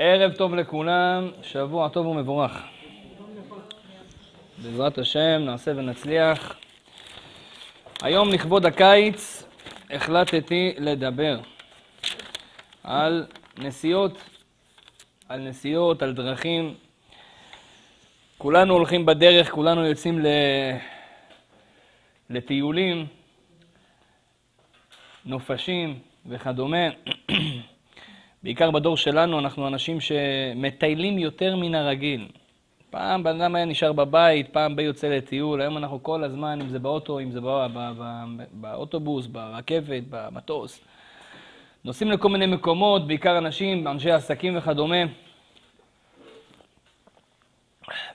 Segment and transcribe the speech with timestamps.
[0.00, 2.62] ערב טוב לכולם, שבוע טוב ומבורך.
[4.62, 6.58] בעזרת השם נעשה ונצליח.
[8.02, 9.44] היום לכבוד הקיץ
[9.90, 11.40] החלטתי לדבר
[12.84, 13.26] על
[13.58, 14.18] נסיעות,
[15.28, 16.74] על נסיעות, על דרכים.
[18.38, 20.26] כולנו הולכים בדרך, כולנו יוצאים ל...
[22.30, 23.06] לטיולים,
[25.24, 26.86] נופשים וכדומה.
[28.42, 32.28] בעיקר בדור שלנו, אנחנו אנשים שמטיילים יותר מן הרגיל.
[32.90, 36.68] פעם בן אדם היה נשאר בבית, פעם בי יוצא לטיול, היום אנחנו כל הזמן, אם
[36.68, 40.80] זה באוטו, אם זה בא, בא, בא, באוטובוס, ברכבת, במטוס.
[41.84, 44.96] נוסעים לכל מיני מקומות, בעיקר אנשים, אנשי עסקים וכדומה.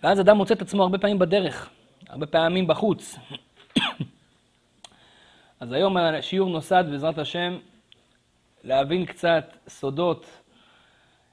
[0.03, 1.69] ואז אדם מוצא את עצמו הרבה פעמים בדרך,
[2.09, 3.19] הרבה פעמים בחוץ.
[5.59, 7.57] אז היום השיעור נוסד, בעזרת השם,
[8.63, 10.25] להבין קצת סודות,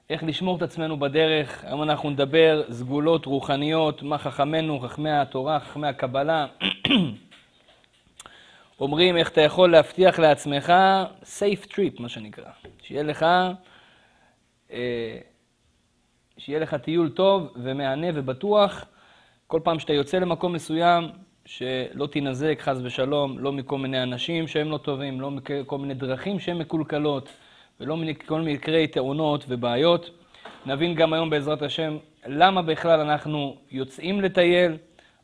[0.09, 1.63] איך לשמור את עצמנו בדרך.
[1.63, 6.47] היום אנחנו נדבר סגולות רוחניות, מה חכמינו, חכמי התורה, חכמי הקבלה.
[8.79, 10.73] אומרים איך אתה יכול להבטיח לעצמך
[11.23, 12.51] safe trip, מה שנקרא.
[12.81, 13.25] שיהיה לך,
[14.71, 15.17] אה,
[16.37, 18.85] שיהיה לך טיול טוב ומהנה ובטוח.
[19.47, 21.03] כל פעם שאתה יוצא למקום מסוים,
[21.45, 26.39] שלא תינזק חס ושלום, לא מכל מיני אנשים שהם לא טובים, לא מכל מיני דרכים
[26.39, 27.29] שהן מקולקלות,
[27.79, 30.09] ולא מכל מקרי תאונות ובעיות.
[30.65, 34.77] נבין גם היום בעזרת השם למה בכלל אנחנו יוצאים לטייל,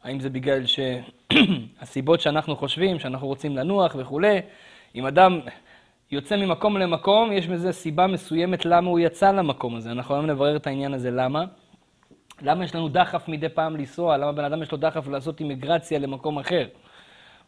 [0.03, 4.39] האם זה בגלל שהסיבות שאנחנו חושבים, שאנחנו רוצים לנוח וכולי.
[4.95, 5.39] אם אדם
[6.11, 9.91] יוצא ממקום למקום, יש בזה סיבה מסוימת למה הוא יצא למקום הזה.
[9.91, 11.45] אנחנו היום נברר את העניין הזה למה.
[12.41, 14.17] למה יש לנו דחף מדי פעם לנסוע?
[14.17, 16.67] למה בן אדם יש לו דחף לעשות אימיגרציה למקום אחר?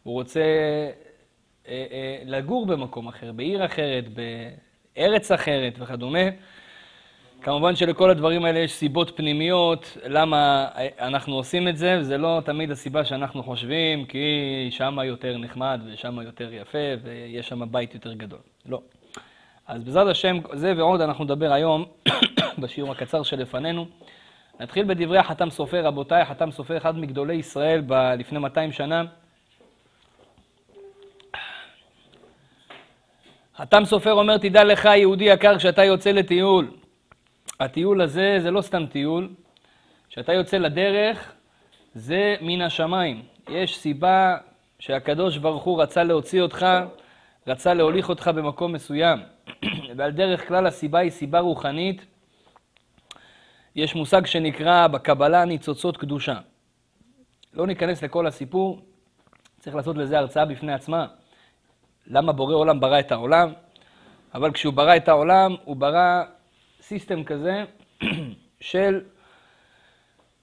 [0.02, 0.40] הוא רוצה
[1.68, 4.04] אה, אה, לגור במקום אחר, בעיר אחרת,
[4.96, 6.28] בארץ אחרת וכדומה.
[7.42, 12.70] כמובן שלכל הדברים האלה יש סיבות פנימיות, למה אנחנו עושים את זה, וזה לא תמיד
[12.70, 18.38] הסיבה שאנחנו חושבים, כי שם יותר נחמד ושם יותר יפה ויש שם בית יותר גדול.
[18.66, 18.80] לא.
[19.66, 21.84] אז בעזרת השם, זה ועוד אנחנו נדבר היום
[22.58, 23.86] בשיעור הקצר שלפנינו.
[24.60, 29.04] נתחיל בדברי החתם סופר, רבותיי, החתם סופר אחד מגדולי ישראל ב- לפני 200 שנה.
[33.56, 36.70] חתם סופר אומר, תדע לך, יהודי יקר, כשאתה יוצא לטיול,
[37.60, 39.28] הטיול הזה זה לא סתם טיול,
[40.08, 41.32] כשאתה יוצא לדרך,
[41.94, 43.22] זה מן השמיים.
[43.48, 44.36] יש סיבה
[44.78, 46.66] שהקדוש ברוך הוא רצה להוציא אותך,
[47.46, 49.18] רצה להוליך אותך במקום מסוים.
[49.96, 52.06] ועל דרך כלל הסיבה היא סיבה רוחנית,
[53.76, 56.38] יש מושג שנקרא בקבלה ניצוצות קדושה.
[57.54, 58.80] לא ניכנס לכל הסיפור,
[59.60, 61.06] צריך לעשות לזה הרצאה בפני עצמה.
[62.06, 63.52] למה בורא עולם ברא את העולם?
[64.34, 66.22] אבל כשהוא ברא את העולם, הוא ברא
[66.80, 67.64] סיסטם כזה
[68.60, 69.00] של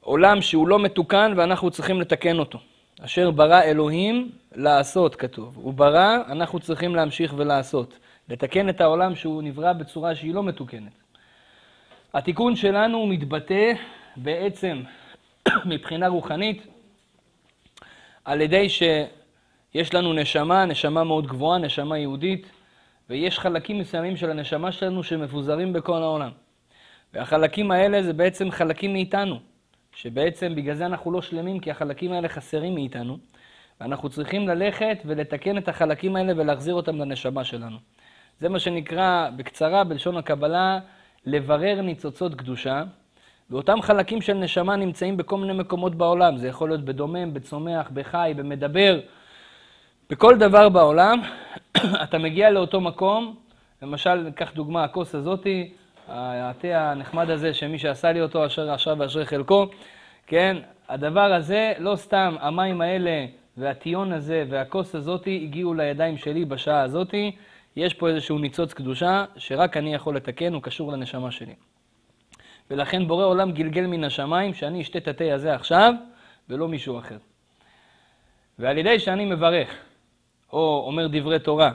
[0.01, 2.59] עולם שהוא לא מתוקן ואנחנו צריכים לתקן אותו.
[3.01, 5.55] אשר ברא אלוהים לעשות, כתוב.
[5.55, 7.99] הוא ברא, אנחנו צריכים להמשיך ולעשות.
[8.29, 10.91] לתקן את העולם שהוא נברא בצורה שהיא לא מתוקנת.
[12.13, 13.73] התיקון שלנו מתבטא
[14.15, 14.81] בעצם
[15.65, 16.67] מבחינה רוחנית
[18.25, 22.51] על ידי שיש לנו נשמה, נשמה מאוד גבוהה, נשמה יהודית,
[23.09, 26.31] ויש חלקים מסוימים של הנשמה שלנו שמפוזרים בכל העולם.
[27.13, 29.39] והחלקים האלה זה בעצם חלקים מאיתנו,
[29.95, 33.17] שבעצם בגלל זה אנחנו לא שלמים, כי החלקים האלה חסרים מאיתנו,
[33.81, 37.77] ואנחנו צריכים ללכת ולתקן את החלקים האלה ולהחזיר אותם לנשמה שלנו.
[38.39, 40.79] זה מה שנקרא בקצרה בלשון הקבלה
[41.27, 42.83] לברר ניצוצות קדושה,
[43.49, 46.37] ואותם חלקים של נשמה נמצאים בכל מיני מקומות בעולם.
[46.37, 48.99] זה יכול להיות בדומם, בצומח, בחי, במדבר,
[50.09, 51.21] בכל דבר בעולם.
[52.03, 53.35] אתה מגיע לאותו מקום,
[53.81, 55.73] למשל, ניקח דוגמה, הכוס הזאתי,
[56.07, 59.67] התה הנחמד הזה, שמי שעשה לי אותו, אשר אשר ואשרי חלקו,
[60.27, 60.57] כן?
[60.89, 63.25] הדבר הזה, לא סתם המים האלה
[63.57, 67.31] והטיון הזה והכוס הזאתי הגיעו לידיים שלי בשעה הזאתי,
[67.77, 71.53] יש פה איזשהו ניצוץ קדושה שרק אני יכול לתקן, הוא קשור לנשמה שלי.
[72.71, 75.93] ולכן בורא עולם גלגל מן השמיים שאני אשתה את התה הזה עכשיו
[76.49, 77.17] ולא מישהו אחר.
[78.59, 79.75] ועל ידי שאני מברך,
[80.53, 81.71] או אומר דברי תורה,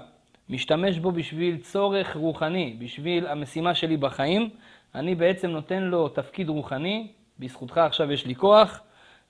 [0.49, 4.51] משתמש בו בשביל צורך רוחני, בשביל המשימה שלי בחיים,
[4.95, 7.09] אני בעצם נותן לו תפקיד רוחני,
[7.39, 8.81] בזכותך עכשיו יש לי כוח,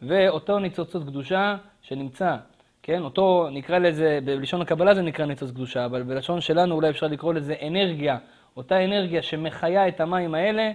[0.03, 2.37] ואותו ניצוצות קדושה שנמצא
[2.83, 7.07] כן, אותו, נקרא לזה, בלשון הקבלה זה נקרא ניצוץ קדושה, אבל בלשון שלנו אולי אפשר
[7.07, 8.19] לקרוא לזה אנרגיה.
[8.57, 10.73] אותה אנרגיה שמחיה את המים האלה,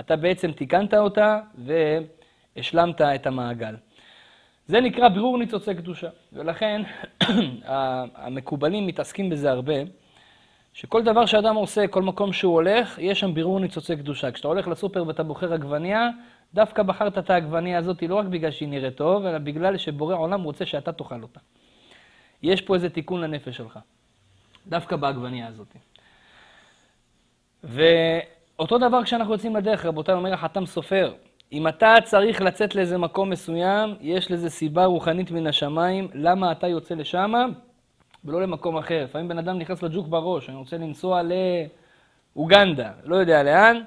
[0.00, 1.40] אתה בעצם תיקנת אותה
[2.56, 3.74] והשלמת את המעגל.
[4.66, 6.82] זה נקרא בירור ניצוצי קדושה, ולכן
[8.14, 9.74] המקובלים מתעסקים בזה הרבה,
[10.72, 14.30] שכל דבר שאדם עושה, כל מקום שהוא הולך, יש שם בירור ניצוצי קדושה.
[14.30, 16.08] כשאתה הולך לסופר ואתה בוחר עגבנייה,
[16.54, 20.42] דווקא בחרת את העגבנייה הזאת לא רק בגלל שהיא נראית טוב, אלא בגלל שבורא עולם
[20.42, 21.40] רוצה שאתה תאכל אותה.
[22.42, 23.78] יש פה איזה תיקון לנפש שלך,
[24.66, 25.76] דווקא בעגבנייה הזאת.
[27.64, 31.14] ואותו דבר כשאנחנו יוצאים לדרך, רבותיי, אומר החתם סופר,
[31.52, 36.66] אם אתה צריך לצאת לאיזה מקום מסוים, יש לזה סיבה רוחנית מן השמיים, למה אתה
[36.66, 37.32] יוצא לשם
[38.24, 39.04] ולא למקום אחר.
[39.04, 41.22] לפעמים בן אדם נכנס לג'וק בראש, אני רוצה לנסוע
[42.36, 43.80] לאוגנדה, לא יודע לאן,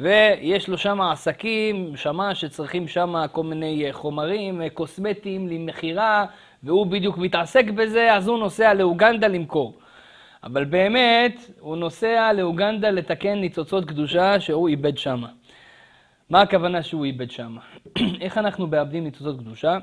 [0.00, 6.26] ויש לו שם עסקים, שמע שצריכים שם כל מיני חומרים קוסמטיים למכירה,
[6.62, 9.78] והוא בדיוק מתעסק בזה, אז הוא נוסע לאוגנדה למכור.
[10.44, 15.22] אבל באמת, הוא נוסע לאוגנדה לתקן ניצוצות קדושה שהוא איבד שם.
[16.30, 17.56] מה הכוונה שהוא איבד שם?
[18.20, 19.78] איך אנחנו מאבדים ניצוצות קדושה?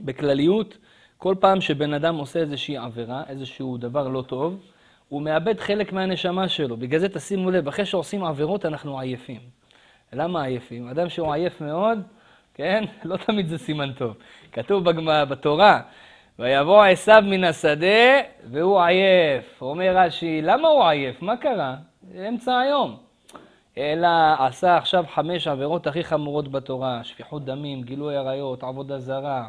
[0.00, 0.78] בכלליות,
[1.16, 4.60] כל פעם שבן אדם עושה איזושהי עבירה, איזשהו דבר לא טוב,
[5.08, 6.76] הוא מאבד חלק מהנשמה שלו.
[6.76, 9.40] בגלל זה תשימו לב, אחרי שעושים עבירות אנחנו עייפים.
[10.12, 10.88] למה עייפים?
[10.88, 11.98] אדם שהוא עייף מאוד,
[12.54, 12.84] כן?
[13.04, 14.16] לא תמיד זה סימן טוב.
[14.52, 14.84] כתוב
[15.28, 15.80] בתורה,
[16.38, 18.20] ויבוא עשיו מן השדה
[18.50, 19.62] והוא עייף.
[19.62, 21.22] אומר רש"י, למה הוא עייף?
[21.22, 21.74] מה קרה?
[22.28, 22.96] אמצע היום.
[23.78, 29.48] אלא עשה עכשיו חמש עבירות הכי חמורות בתורה, שפיכות דמים, גילוי עריות, עבודה זרה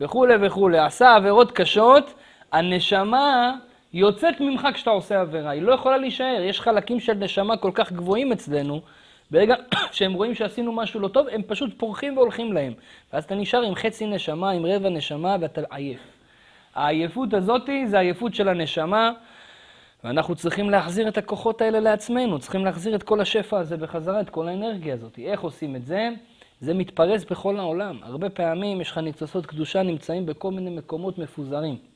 [0.00, 0.78] וכולי וכולי.
[0.78, 2.14] עשה עבירות קשות,
[2.52, 3.54] הנשמה
[3.96, 6.42] יוצאת ממך כשאתה עושה עבירה, היא לא יכולה להישאר.
[6.42, 8.80] יש חלקים של נשמה כל כך גבוהים אצלנו,
[9.30, 9.54] ברגע
[9.92, 12.72] שהם רואים שעשינו משהו לא טוב, הם פשוט פורחים והולכים להם.
[13.12, 16.00] ואז אתה נשאר עם חצי נשמה, עם רבע נשמה, ואתה עייף.
[16.74, 19.12] העייפות הזאתי זה העייפות של הנשמה,
[20.04, 24.30] ואנחנו צריכים להחזיר את הכוחות האלה לעצמנו, צריכים להחזיר את כל השפע הזה בחזרה, את
[24.30, 25.18] כל האנרגיה הזאת.
[25.18, 26.08] איך עושים את זה?
[26.60, 27.98] זה מתפרס בכל העולם.
[28.02, 31.95] הרבה פעמים יש לך ניצוצות קדושה נמצאים בכל מיני מקומות מפוזרים.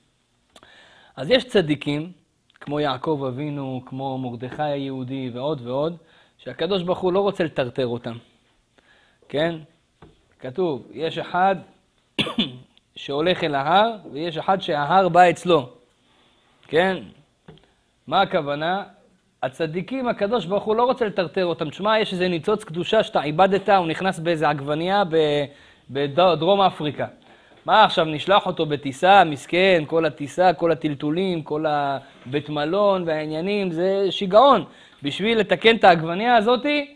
[1.17, 2.13] אז יש צדיקים,
[2.61, 5.97] כמו יעקב אבינו, כמו מרדכי היהודי ועוד ועוד,
[6.39, 8.17] שהקדוש ברוך הוא לא רוצה לטרטר אותם,
[9.29, 9.57] כן?
[10.39, 11.57] כתוב, יש אחד
[12.97, 15.69] שהולך אל ההר, ויש אחד שההר בא אצלו,
[16.69, 16.97] כן?
[18.07, 18.85] מה הכוונה?
[19.43, 21.71] הצדיקים, הקדוש ברוך הוא לא רוצה לטרטר אותם.
[21.71, 25.03] תשמע, יש איזה ניצוץ קדושה שאתה איבדת, הוא נכנס באיזה עגבנייה
[25.91, 27.07] בדרום אפריקה.
[27.67, 34.07] מה עכשיו, נשלח אותו בטיסה, מסכן, כל הטיסה, כל הטלטולים, כל הבית מלון והעניינים, זה
[34.11, 34.65] שיגעון.
[35.03, 36.95] בשביל לתקן את העגבנייה הזאתי,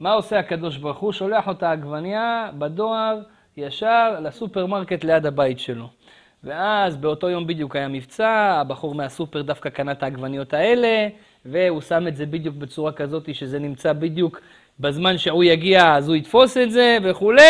[0.00, 1.12] מה עושה הקדוש ברוך הוא?
[1.12, 3.18] שולח אותה עגבנייה בדואר
[3.56, 5.88] ישר לסופרמרקט ליד הבית שלו.
[6.44, 11.08] ואז באותו יום בדיוק היה מבצע, הבחור מהסופר דווקא קנה את העגבניות האלה,
[11.44, 14.40] והוא שם את זה בדיוק בצורה כזאת שזה נמצא בדיוק
[14.80, 17.42] בזמן שהוא יגיע, אז הוא יתפוס את זה וכולי,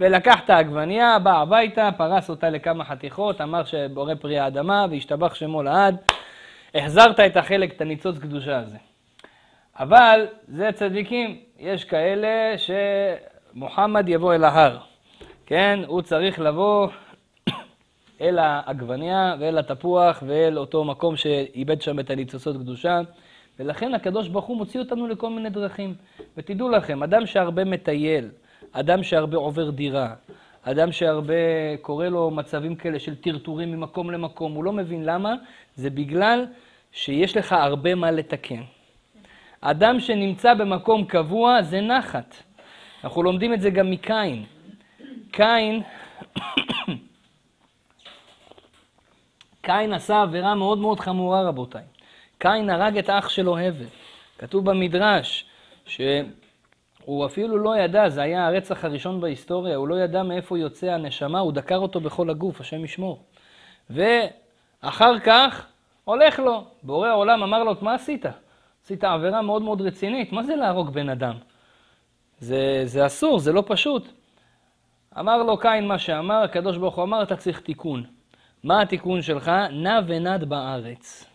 [0.00, 5.62] ולקח את העגבנייה, בא הביתה, פרס אותה לכמה חתיכות, אמר שבורא פרי האדמה והשתבח שמו
[5.62, 5.96] לעד.
[6.74, 8.76] החזרת את החלק, את הניצוץ קדושה הזה.
[9.78, 14.78] אבל זה צדיקים, יש כאלה שמוחמד יבוא אל ההר,
[15.46, 15.80] כן?
[15.86, 16.88] הוא צריך לבוא
[18.20, 23.00] אל העגבניה ואל התפוח ואל אותו מקום שאיבד שם את הניצוצות קדושה.
[23.58, 25.94] ולכן הקדוש ברוך הוא מוציא אותנו לכל מיני דרכים.
[26.36, 28.28] ותדעו לכם, אדם שהרבה מטייל,
[28.76, 30.14] אדם שהרבה עובר דירה,
[30.62, 31.34] אדם שהרבה
[31.80, 35.34] קורה לו מצבים כאלה של טרטורים ממקום למקום, הוא לא מבין למה,
[35.76, 36.46] זה בגלל
[36.92, 38.62] שיש לך הרבה מה לתקן.
[39.60, 42.34] אדם שנמצא במקום קבוע זה נחת.
[43.04, 44.44] אנחנו לומדים את זה גם מקין.
[45.30, 45.82] קין,
[49.66, 51.82] קין עשה עבירה מאוד מאוד חמורה, רבותיי.
[52.38, 53.86] קין הרג את אח שלו הבל.
[54.38, 55.44] כתוב במדרש
[57.04, 61.38] שהוא אפילו לא ידע, זה היה הרצח הראשון בהיסטוריה, הוא לא ידע מאיפה יוצא הנשמה,
[61.38, 63.22] הוא דקר אותו בכל הגוף, השם ישמור.
[63.90, 65.66] ואחר כך
[66.04, 68.26] הולך לו, בורא העולם אמר לו, מה עשית?
[68.84, 71.34] עשית עבירה מאוד מאוד רצינית, מה זה להרוג בן אדם?
[72.38, 74.08] זה, זה אסור, זה לא פשוט.
[75.18, 78.04] אמר לו קין מה שאמר, הקדוש ברוך הוא אמר, אתה צריך תיקון.
[78.64, 79.50] מה התיקון שלך?
[79.72, 81.33] נע ונד בארץ.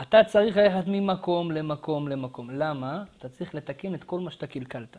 [0.00, 2.50] אתה צריך ללכת ממקום למקום למקום.
[2.50, 3.04] למה?
[3.18, 4.96] אתה צריך לתקן את כל מה שאתה קלקלת.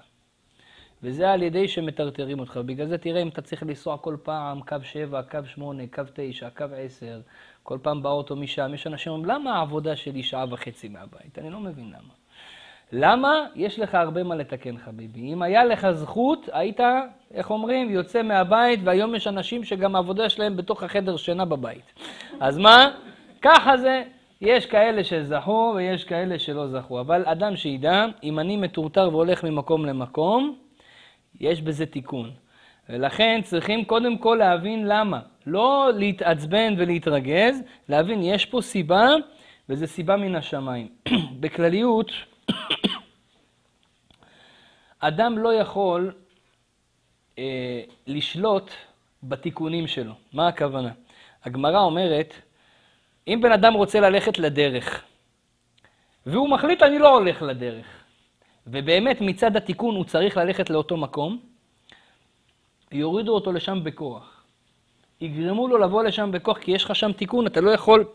[1.04, 2.58] וזה על ידי שמטרטרים אותך.
[2.66, 6.50] בגלל זה תראה אם אתה צריך לנסוע כל פעם קו 7, קו 8, קו 9,
[6.50, 7.22] קו 10,
[7.64, 11.40] כל פעם באוטו משם, יש אנשים שאומרים, למה העבודה שלי שעה וחצי מהבית?
[11.40, 12.14] אני לא מבין למה.
[12.92, 13.46] למה?
[13.56, 15.34] יש לך הרבה מה לתקן, חביבי.
[15.34, 16.80] אם היה לך זכות, היית,
[17.34, 21.94] איך אומרים, יוצא מהבית, והיום יש אנשים שגם העבודה שלהם בתוך החדר שינה בבית.
[22.40, 22.92] אז מה?
[23.42, 24.04] ככה זה.
[24.46, 29.86] יש כאלה שזכו ויש כאלה שלא זכו, אבל אדם שידע, אם אני מטורטר והולך ממקום
[29.86, 30.56] למקום,
[31.40, 32.32] יש בזה תיקון.
[32.90, 35.20] ולכן צריכים קודם כל להבין למה.
[35.46, 39.08] לא להתעצבן ולהתרגז, להבין, יש פה סיבה,
[39.70, 40.88] וזו סיבה מן השמיים.
[41.40, 42.12] בכלליות,
[45.00, 46.14] אדם לא יכול
[47.40, 48.72] אה, לשלוט
[49.24, 50.14] בתיקונים שלו.
[50.34, 50.92] מה הכוונה?
[51.44, 52.34] הגמרא אומרת,
[53.28, 55.04] אם בן אדם רוצה ללכת לדרך,
[56.26, 57.86] והוא מחליט, אני לא הולך לדרך,
[58.68, 61.40] ובאמת מצד התיקון הוא צריך ללכת לאותו מקום,
[62.92, 64.44] יורידו אותו לשם בכוח.
[65.22, 68.06] יגרמו לו לבוא לשם בכוח, כי יש לך שם תיקון, אתה לא יכול,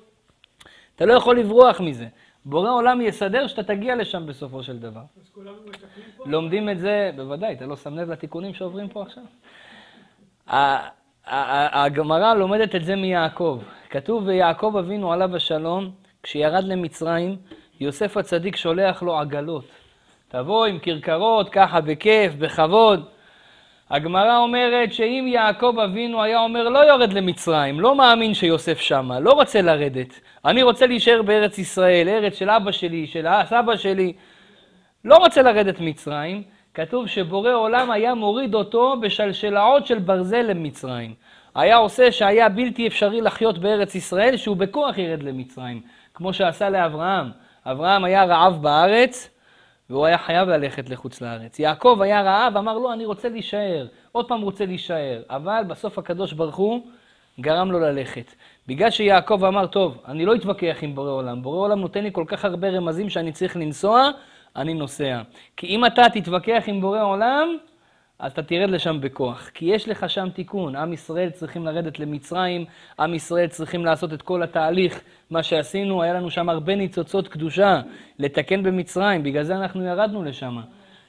[0.96, 2.06] אתה לא יכול לברוח מזה.
[2.44, 5.00] בורא עולם יסדר שאתה תגיע לשם בסופו של דבר.
[5.20, 6.24] אז כולנו מתקנים פה?
[6.26, 9.24] לומדים את זה, בוודאי, אתה לא שם לב לתיקונים שעוברים פה עכשיו?
[11.72, 13.60] הגמרא לומדת את זה מיעקב.
[13.90, 15.90] כתוב, ויעקב אבינו עליו השלום,
[16.22, 17.36] כשירד למצרים,
[17.80, 19.64] יוסף הצדיק שולח לו עגלות.
[20.28, 23.08] תבוא עם כרכרות, ככה בכיף, בכבוד.
[23.90, 29.30] הגמרא אומרת שאם יעקב אבינו היה אומר לא יורד למצרים, לא מאמין שיוסף שמה, לא
[29.30, 34.12] רוצה לרדת, אני רוצה להישאר בארץ ישראל, ארץ של אבא שלי, של סבא שלי,
[35.04, 36.42] לא רוצה לרדת מצרים,
[36.74, 41.14] כתוב שבורא עולם היה מוריד אותו בשלשלאות של ברזל למצרים.
[41.54, 45.80] היה עושה שהיה בלתי אפשרי לחיות בארץ ישראל, שהוא בכוח ירד למצרים,
[46.14, 47.30] כמו שעשה לאברהם.
[47.66, 49.30] אברהם היה רעב בארץ,
[49.90, 51.58] והוא היה חייב ללכת לחוץ לארץ.
[51.58, 53.86] יעקב היה רעב, אמר לו, אני רוצה להישאר.
[54.12, 55.22] עוד פעם רוצה להישאר.
[55.30, 56.80] אבל בסוף הקדוש ברוך הוא
[57.40, 58.34] גרם לו ללכת.
[58.66, 61.42] בגלל שיעקב אמר, טוב, אני לא אתווכח עם בורא עולם.
[61.42, 64.10] בורא עולם נותן לי כל כך הרבה רמזים שאני צריך לנסוע,
[64.56, 65.20] אני נוסע.
[65.56, 67.56] כי אם אתה תתווכח עם בורא עולם,
[68.18, 69.50] אז אתה תרד לשם בכוח.
[69.54, 70.76] כי יש לך שם תיקון.
[70.76, 72.64] עם ישראל צריכים לרדת למצרים,
[72.98, 75.00] עם ישראל צריכים לעשות את כל התהליך.
[75.30, 77.80] מה שעשינו, היה לנו שם הרבה ניצוצות קדושה
[78.18, 80.58] לתקן במצרים, בגלל זה אנחנו ירדנו לשם.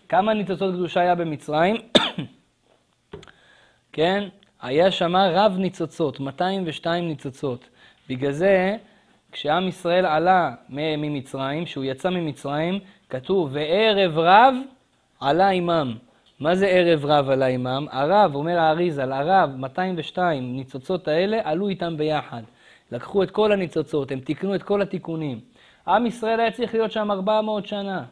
[0.10, 1.76] כמה ניצוצות קדושה היה במצרים?
[3.94, 4.28] כן?
[4.62, 7.70] היה שם רב ניצוצות, 202 ניצוצות.
[8.10, 8.76] בגלל זה,
[9.32, 14.56] כשעם ישראל עלה ממצרים, כשהוא יצא ממצרים, כתוב, וערב רב
[15.20, 16.09] עלה עמם.
[16.40, 17.88] מה זה ערב רב עלה עמם?
[17.92, 22.42] הרב, אומר האריזל, הרב, 202 ניצוצות האלה עלו איתם ביחד.
[22.92, 25.40] לקחו את כל הניצוצות, הם תיקנו את כל התיקונים.
[25.88, 28.04] עם ישראל היה צריך להיות שם 400 שנה.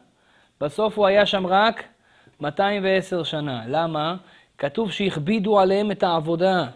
[0.60, 1.84] בסוף הוא היה שם רק
[2.40, 3.62] 210 שנה.
[3.66, 4.16] למה?
[4.58, 6.66] כתוב שהכבידו עליהם את העבודה.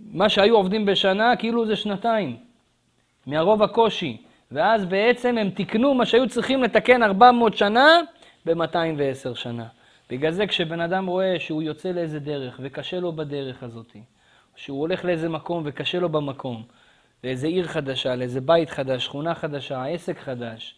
[0.00, 2.36] מה שהיו עובדים בשנה, כאילו זה שנתיים,
[3.26, 4.22] מהרוב הקושי.
[4.52, 8.00] ואז בעצם הם תיקנו מה שהיו צריכים לתקן 400 שנה
[8.46, 9.66] ב-210 שנה.
[10.10, 13.96] בגלל זה כשבן אדם רואה שהוא יוצא לאיזה דרך וקשה לו בדרך הזאת,
[14.56, 16.62] שהוא הולך לאיזה מקום וקשה לו במקום,
[17.24, 20.74] לאיזה עיר חדשה, לאיזה בית חדש, שכונה חדשה, עסק חדש,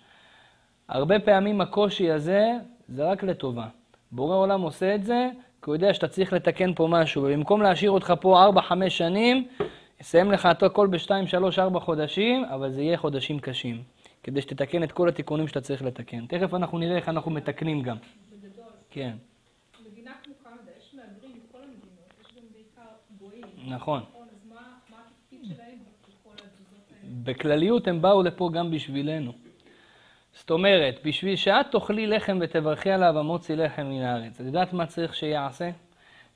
[0.89, 2.53] הרבה פעמים הקושי הזה
[2.89, 3.67] זה רק לטובה.
[4.13, 5.29] בורא עולם עושה את זה
[5.63, 9.49] כי הוא יודע שאתה צריך לתקן פה משהו, ובמקום להשאיר אותך פה 4-5 שנים,
[10.01, 13.83] יסיים לך את הכל ב-2, 3, 4 חודשים, אבל זה יהיה חודשים קשים,
[14.23, 16.27] כדי שתתקן את כל התיקונים שאתה צריך לתקן.
[16.27, 17.97] תכף אנחנו נראה איך אנחנו מתקנים גם.
[18.93, 19.17] כן,
[19.87, 23.45] מדינה כמו קנדה, יש מהגרים מכל המדינות, יש גם בעיקר גויים.
[23.75, 24.03] נכון.
[24.11, 27.13] נכון, אז מה התפקיד שלהם בכל התזוזות האלה?
[27.23, 29.33] בכלליות הם באו לפה גם בשבילנו.
[30.33, 34.41] זאת אומרת, בשביל שאת תאכלי לחם ותברכי עליו המוציא לחם מן הארץ.
[34.41, 35.71] את יודעת מה צריך שיעשה?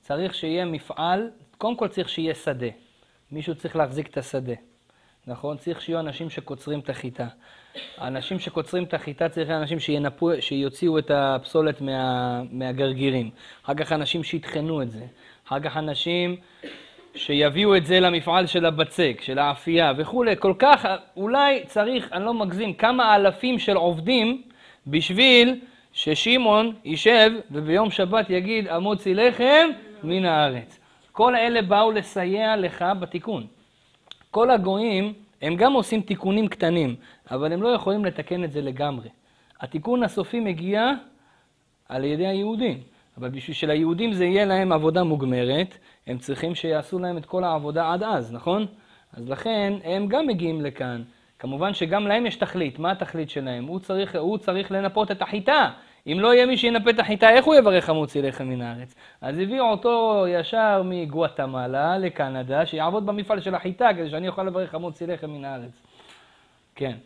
[0.01, 2.71] צריך שיהיה מפעל, קודם כל צריך שיהיה שדה.
[3.33, 4.55] מישהו צריך להחזיק את השדה,
[5.27, 5.57] נכון?
[5.57, 7.29] צריך שיהיו אנשים שקוצרים את החיטה.
[7.99, 13.31] האנשים שקוצרים את החיטה צריך אנשים שינפו, שיוציאו את הפסולת מה, מהגרגירים.
[13.65, 15.05] אחר כך אנשים שיטחנו את זה.
[15.47, 16.37] אחר כך אנשים
[17.15, 20.35] שיביאו את זה למפעל של הבצק, של האפייה וכולי.
[20.39, 24.43] כל כך, אולי צריך, אני לא מגזים, כמה אלפים של עובדים
[24.87, 25.61] בשביל
[25.93, 29.69] ששמעון יישב וביום שבת יגיד המוציא לחם
[30.03, 30.79] מן הארץ.
[31.13, 33.47] כל אלה באו לסייע לך בתיקון.
[34.31, 36.97] כל הגויים, הם גם עושים תיקונים קטנים,
[37.31, 39.09] אבל הם לא יכולים לתקן את זה לגמרי.
[39.61, 40.91] התיקון הסופי מגיע
[41.89, 42.81] על ידי היהודים.
[43.19, 47.93] אבל בשביל שליהודים זה יהיה להם עבודה מוגמרת, הם צריכים שיעשו להם את כל העבודה
[47.93, 48.67] עד אז, נכון?
[49.13, 51.03] אז לכן הם גם מגיעים לכאן.
[51.39, 52.79] כמובן שגם להם יש תכלית.
[52.79, 53.65] מה התכלית שלהם?
[53.67, 55.71] הוא צריך, הוא צריך לנפות את החיטה.
[56.07, 58.95] אם לא יהיה מי שינפה את החיטה, איך הוא יברך המוציא לחם מן הארץ?
[59.21, 65.07] אז הביאו אותו ישר מגואטמלה לקנדה, שיעבוד במפעל של החיטה, כדי שאני אוכל לברך המוציא
[65.07, 65.83] לחם מן הארץ.
[66.75, 66.97] כן.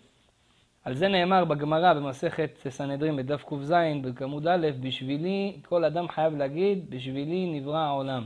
[0.84, 3.74] על זה נאמר בגמרא במסכת סנהדרין בדף ק"ז
[4.20, 8.24] בעמוד א', בשבילי, כל אדם חייב להגיד, בשבילי נברא העולם.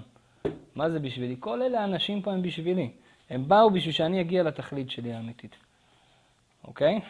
[0.75, 1.37] מה זה בשבילי?
[1.41, 2.91] כל אלה האנשים פה הם בשבילי.
[3.31, 5.57] הם באו בשביל שאני אגיע לתכלית שלי האמיתית.
[6.65, 7.01] אוקיי?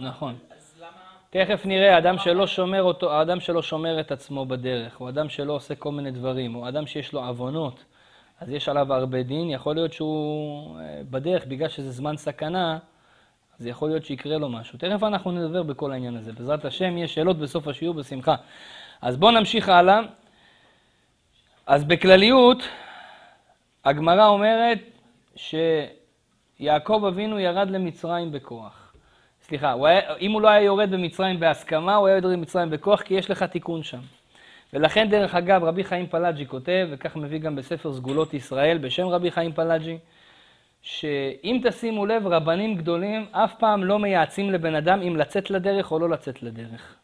[0.00, 0.38] נכון.
[1.32, 5.52] תכף נראה, האדם שלא שומר אותו, האדם שלא שומר את עצמו בדרך, או אדם שלא
[5.52, 7.84] עושה כל מיני דברים, או אדם שיש לו עוונות,
[8.40, 12.78] אז יש עליו הרבה דין, יכול להיות שהוא אה, בדרך, בגלל שזה זמן סכנה,
[13.58, 14.78] אז יכול להיות שיקרה לו משהו.
[14.78, 16.32] תכף אנחנו נדבר בכל העניין הזה.
[16.32, 18.34] בעזרת השם, יש שאלות בסוף השיעור בשמחה.
[19.02, 20.00] אז בואו נמשיך הלאה.
[21.66, 22.58] אז בכלליות,
[23.84, 24.78] הגמרא אומרת
[25.36, 28.79] שיעקב אבינו ירד למצרים בכוח.
[29.50, 33.02] סליחה, הוא היה, אם הוא לא היה יורד במצרים בהסכמה, הוא היה יורד במצרים בכוח,
[33.02, 33.98] כי יש לך תיקון שם.
[34.72, 39.30] ולכן, דרך אגב, רבי חיים פלאג'י כותב, וכך מביא גם בספר סגולות ישראל, בשם רבי
[39.30, 39.98] חיים פלאג'י,
[40.82, 45.98] שאם תשימו לב, רבנים גדולים אף פעם לא מייעצים לבן אדם אם לצאת לדרך או
[45.98, 46.94] לא לצאת לדרך.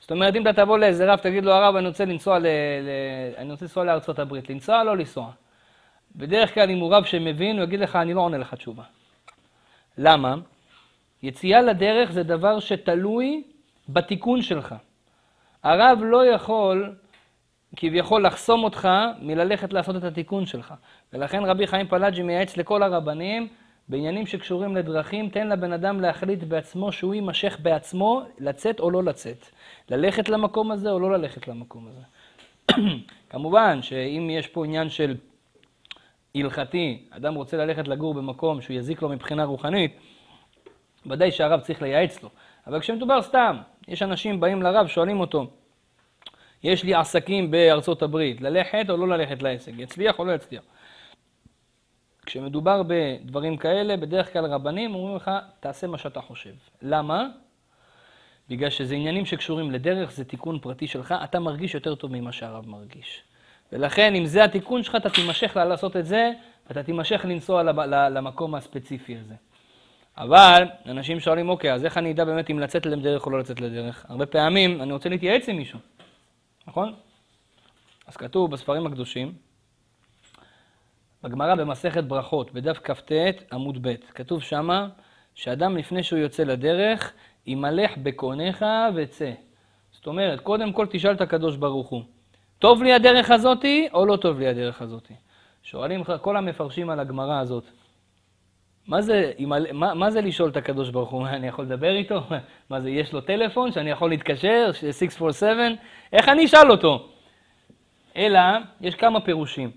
[0.00, 2.46] זאת אומרת, אם אתה תבוא לאיזה רב, תגיד לו, הרב, אני רוצה לנסוע, ל...
[2.46, 2.48] ל...
[3.38, 5.30] אני רוצה לנסוע לארצות הברית, לנסוע או לא לנסוע?
[6.16, 8.84] בדרך כלל, אם הוא רב שמבין, הוא יגיד לך, אני לא עונה לך תשובה.
[9.98, 10.34] למה?
[11.22, 13.42] יציאה לדרך זה דבר שתלוי
[13.88, 14.74] בתיקון שלך.
[15.62, 16.94] הרב לא יכול
[17.76, 18.88] כביכול לחסום אותך
[19.22, 20.74] מללכת לעשות את התיקון שלך.
[21.12, 23.48] ולכן רבי חיים פלאג'י מייעץ לכל הרבנים,
[23.88, 29.46] בעניינים שקשורים לדרכים, תן לבן אדם להחליט בעצמו שהוא יימשך בעצמו לצאת או לא לצאת.
[29.90, 32.02] ללכת למקום הזה או לא ללכת למקום הזה.
[33.30, 35.16] כמובן שאם יש פה עניין של
[36.34, 39.92] הלכתי, אדם רוצה ללכת לגור במקום שהוא יזיק לו מבחינה רוחנית,
[41.06, 42.28] ודאי שהרב צריך לייעץ לו.
[42.66, 43.56] אבל כשמדובר סתם,
[43.88, 45.50] יש אנשים באים לרב, שואלים אותו,
[46.62, 50.62] יש לי עסקים בארצות הברית, ללכת או לא ללכת לעסק, יצליח או לא יצליח.
[52.26, 55.30] כשמדובר בדברים כאלה, בדרך כלל רבנים אומרים לך,
[55.60, 56.54] תעשה מה שאתה חושב.
[56.82, 57.26] למה?
[58.48, 62.68] בגלל שזה עניינים שקשורים לדרך, זה תיקון פרטי שלך, אתה מרגיש יותר טוב ממה שהרב
[62.68, 63.22] מרגיש.
[63.72, 66.32] ולכן, אם זה התיקון שלך, אתה תימשך לעשות את זה,
[66.68, 67.62] ואתה תימשך לנסוע
[68.08, 69.34] למקום הספציפי הזה.
[70.20, 73.60] אבל אנשים שואלים, אוקיי, אז איך אני אדע באמת אם לצאת לדרך או לא לצאת
[73.60, 74.06] לדרך?
[74.08, 75.78] הרבה פעמים אני רוצה להתייעץ עם מישהו,
[76.66, 76.94] נכון?
[78.06, 79.32] אז כתוב בספרים הקדושים,
[81.22, 83.12] בגמרא במסכת ברכות, בדף כ"ט
[83.52, 84.88] עמוד ב', כתוב שמה
[85.34, 87.12] שאדם לפני שהוא יוצא לדרך,
[87.46, 88.64] ימלך בקונך
[88.94, 89.32] וצא.
[89.92, 92.02] זאת אומרת, קודם כל תשאל את הקדוש ברוך הוא,
[92.58, 95.14] טוב לי הדרך הזאתי או לא טוב לי הדרך הזאתי?
[95.62, 97.64] שואלים כל המפרשים על הגמרא הזאת,
[98.90, 99.32] מה זה,
[99.72, 101.26] מה, מה זה לשאול את הקדוש ברוך הוא?
[101.36, 102.22] אני יכול לדבר איתו?
[102.70, 104.70] מה זה, יש לו טלפון שאני יכול להתקשר?
[104.72, 105.68] 647?
[106.12, 107.08] איך אני אשאל אותו?
[108.16, 108.40] אלא,
[108.80, 109.70] יש כמה פירושים.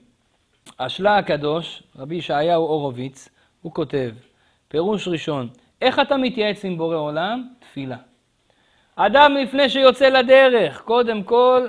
[0.80, 3.30] השלה הקדוש, רבי ישעיהו הורוביץ,
[3.62, 4.12] הוא כותב,
[4.68, 5.50] פירוש ראשון,
[5.82, 7.48] איך אתה מתייעץ עם בורא עולם?
[7.60, 7.98] תפילה.
[8.96, 11.68] אדם לפני שיוצא לדרך, קודם כל,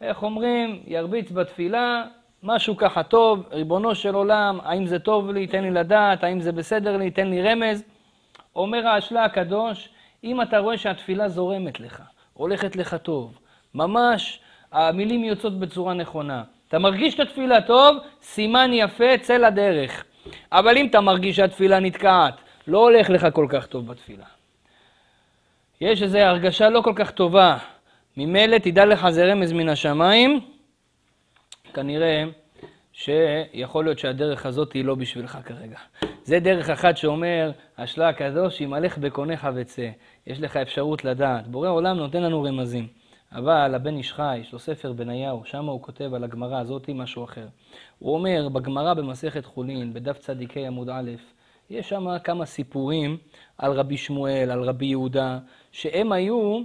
[0.00, 2.04] איך אומרים, ירביץ בתפילה,
[2.44, 6.52] משהו ככה טוב, ריבונו של עולם, האם זה טוב לי, תן לי לדעת, האם זה
[6.52, 7.84] בסדר לי, תן לי רמז.
[8.56, 9.88] אומר האשלה הקדוש,
[10.24, 12.02] אם אתה רואה שהתפילה זורמת לך,
[12.32, 13.38] הולכת לך טוב,
[13.74, 14.40] ממש
[14.72, 20.04] המילים יוצאות בצורה נכונה, אתה מרגיש את התפילה טוב, סימן יפה, צא לדרך.
[20.52, 22.34] אבל אם אתה מרגיש שהתפילה נתקעת,
[22.66, 24.24] לא הולך לך כל כך טוב בתפילה.
[25.80, 27.56] יש איזו הרגשה לא כל כך טובה,
[28.16, 30.53] ממילא תדע לך זה רמז מן השמיים,
[31.74, 32.24] כנראה
[32.92, 35.78] שיכול להיות שהדרך הזאת היא לא בשבילך כרגע.
[36.24, 39.88] זה דרך אחת שאומר, השלה הקדוש, ימלך בקונך וצא.
[40.26, 41.48] יש לך אפשרות לדעת.
[41.48, 42.86] בורא עולם נותן לנו רמזים.
[43.32, 47.24] אבל הבן איש חי, יש לו ספר בניהו, שם הוא כותב על הגמרא הזאת משהו
[47.24, 47.46] אחר.
[47.98, 51.10] הוא אומר, בגמרא במסכת חולין, בדף צדיקי עמוד א',
[51.70, 53.16] יש שם כמה סיפורים
[53.58, 55.38] על רבי שמואל, על רבי יהודה,
[55.72, 56.60] שהם היו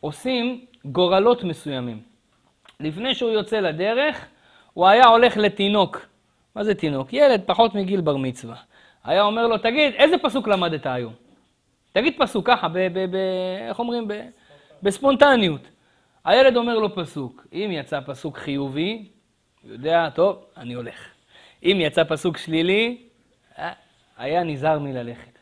[0.00, 2.13] עושים גורלות מסוימים.
[2.80, 4.26] לפני שהוא יוצא לדרך,
[4.72, 6.06] הוא היה הולך לתינוק.
[6.54, 7.12] מה זה תינוק?
[7.12, 8.56] ילד פחות מגיל בר מצווה.
[9.04, 11.12] היה אומר לו, תגיד, איזה פסוק למדת היום?
[11.92, 13.16] תגיד פסוק ככה, ב, ב, ב,
[13.68, 14.08] איך אומרים?
[14.08, 14.20] ב,
[14.82, 15.60] בספונטניות.
[16.24, 17.46] הילד אומר לו פסוק.
[17.52, 19.08] אם יצא פסוק חיובי,
[19.64, 21.08] יודע, טוב, אני הולך.
[21.62, 22.98] אם יצא פסוק שלילי,
[23.58, 23.72] אה,
[24.16, 25.38] היה נזהר מללכת.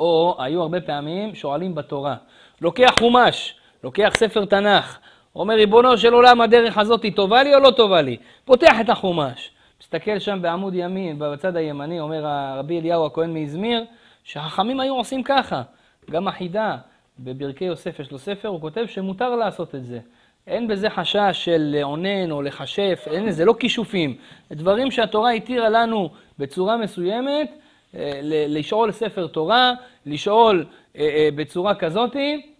[0.00, 2.16] או היו הרבה פעמים שואלים בתורה.
[2.60, 4.98] לוקח חומש, לוקח ספר תנ"ך,
[5.40, 8.16] אומר, ריבונו של עולם, הדרך הזאת היא טובה לי או לא טובה לי?
[8.44, 9.50] פותח את החומש.
[9.80, 12.24] מסתכל שם בעמוד ימין, בצד הימני, אומר
[12.58, 13.84] רבי אליהו הכהן מאזמיר,
[14.24, 15.62] שהחכמים היו עושים ככה.
[16.10, 16.76] גם החידה,
[17.18, 19.98] בברכי יוסף יש לו ספר, הוא כותב שמותר לעשות את זה.
[20.46, 24.16] אין בזה חשש של לעונן או לחשף, אין, זה לא כישופים.
[24.52, 27.50] דברים שהתורה התירה לנו בצורה מסוימת,
[27.94, 29.72] אה, לשאול ספר תורה,
[30.06, 30.64] לשאול
[30.96, 32.55] אה, אה, בצורה כזאתי,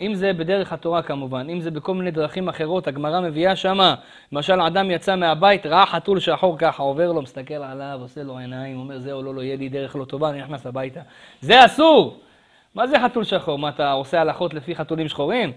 [0.00, 3.94] אם זה בדרך התורה כמובן, אם זה בכל מיני דרכים אחרות, הגמרא מביאה שמה,
[4.32, 8.78] למשל אדם יצא מהבית, ראה חתול שחור ככה, עובר לו, מסתכל עליו, עושה לו עיניים,
[8.78, 11.00] אומר זהו, לא, לא, יהיה לי דרך לא טובה, אני נכנס הביתה.
[11.40, 12.20] זה אסור!
[12.74, 13.58] מה זה חתול שחור?
[13.58, 15.52] מה, אתה עושה הלכות לפי חתולים שחורים?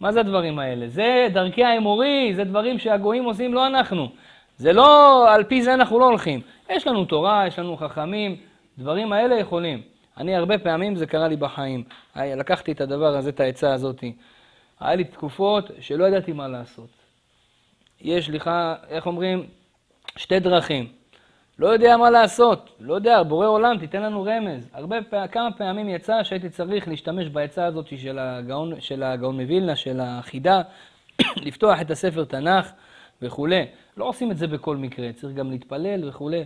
[0.00, 0.88] מה זה הדברים האלה?
[0.88, 4.08] זה דרכי האמורי, זה דברים שהגויים עושים, לא אנחנו.
[4.56, 6.40] זה לא, על פי זה אנחנו לא הולכים.
[6.70, 8.36] יש לנו תורה, יש לנו חכמים,
[8.78, 9.95] דברים האלה יכולים.
[10.16, 11.84] אני הרבה פעמים, זה קרה לי בחיים.
[12.16, 14.04] לקחתי את הדבר הזה, את העצה הזאת.
[14.80, 16.88] היה לי תקופות שלא ידעתי מה לעשות.
[18.00, 18.50] יש לך,
[18.88, 19.46] איך אומרים,
[20.16, 20.88] שתי דרכים.
[21.58, 24.68] לא יודע מה לעשות, לא יודע, בורא עולם, תיתן לנו רמז.
[24.72, 29.76] הרבה פעמים, כמה פעמים יצא שהייתי צריך להשתמש בעצה הזאת של הגאון, של הגאון מווילנה,
[29.76, 30.62] של החידה,
[31.46, 32.72] לפתוח את הספר תנ"ך
[33.22, 33.66] וכולי.
[33.96, 36.44] לא עושים את זה בכל מקרה, צריך גם להתפלל וכולי.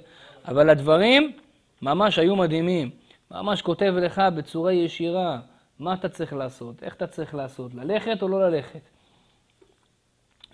[0.49, 1.33] אבל הדברים
[1.83, 2.91] ממש היו מדהימים.
[3.31, 5.39] ממש כותב לך בצורה ישירה
[5.79, 8.81] מה אתה צריך לעשות, איך אתה צריך לעשות, ללכת או לא ללכת.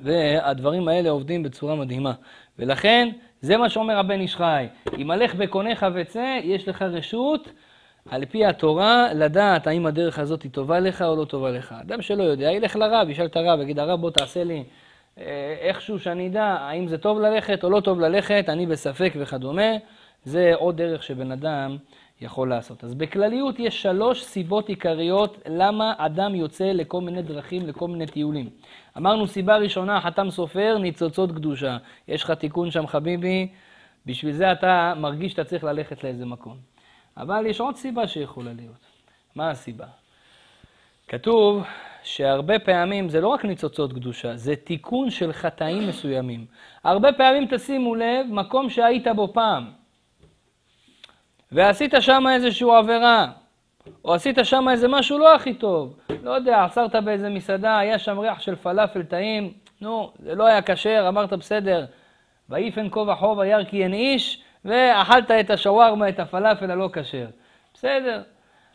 [0.01, 2.13] והדברים האלה עובדים בצורה מדהימה.
[2.59, 3.09] ולכן,
[3.41, 4.67] זה מה שאומר הבן איש חי.
[4.99, 7.49] אם הלך בקונך וצא, יש לך רשות,
[8.11, 11.75] על פי התורה, לדעת האם הדרך הזאת היא טובה לך או לא טובה לך.
[11.81, 14.65] אדם שלא יודע, ילך לרב, ישאל את הרב, יגיד, הרב, בוא תעשה לי
[15.19, 19.73] אה, איכשהו שאני אדע האם זה טוב ללכת או לא טוב ללכת, אני בספק וכדומה.
[20.25, 21.77] זה עוד דרך שבן אדם
[22.21, 22.85] יכול לעשות.
[22.85, 28.51] אז בכלליות יש שלוש סיבות עיקריות למה אדם יוצא לכל מיני דרכים, לכל מיני טיולים.
[28.97, 31.77] אמרנו סיבה ראשונה, חתם סופר, ניצוצות קדושה.
[32.09, 33.49] יש לך תיקון שם חביבי,
[34.07, 36.57] בשביל זה אתה מרגיש שאתה צריך ללכת לאיזה מקום.
[37.17, 38.87] אבל יש עוד סיבה שיכולה להיות.
[39.35, 39.87] מה הסיבה?
[41.09, 41.65] כתוב
[42.03, 46.47] שהרבה פעמים זה לא רק ניצוצות קדושה, זה תיקון של חטאים מסוימים.
[46.85, 49.71] הרבה פעמים תשימו לב, מקום שהיית בו פעם,
[51.57, 53.27] ועשית שם איזושהי עבירה,
[54.05, 58.19] או עשית שם איזה משהו לא הכי טוב, לא יודע, עצרת באיזה מסעדה, היה שם
[58.19, 61.87] ריח של פלאפל טעים, נו, זה לא היה כשר, אמרת בסדר,
[62.49, 67.27] ויפן כה וכה וירא כי אין איש, ואכלת את השווארמה, את הפלאפל הלא כשר.
[67.75, 68.23] בסדר.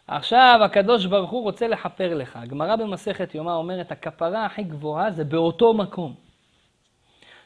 [0.08, 2.36] עכשיו הקדוש ברוך הוא רוצה לכפר לך.
[2.36, 6.14] הגמרא במסכת יומא אומרת, הכפרה הכי גבוהה זה באותו מקום.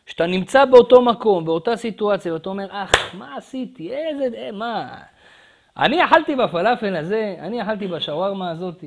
[0.06, 3.94] כשאתה נמצא באותו מקום, באותה סיטואציה, ואתה אומר, אך, מה עשיתי?
[3.94, 4.88] איזה, מה?
[5.78, 8.84] אני אכלתי בפלאפל הזה, אני אכלתי בשווארמה הזאת.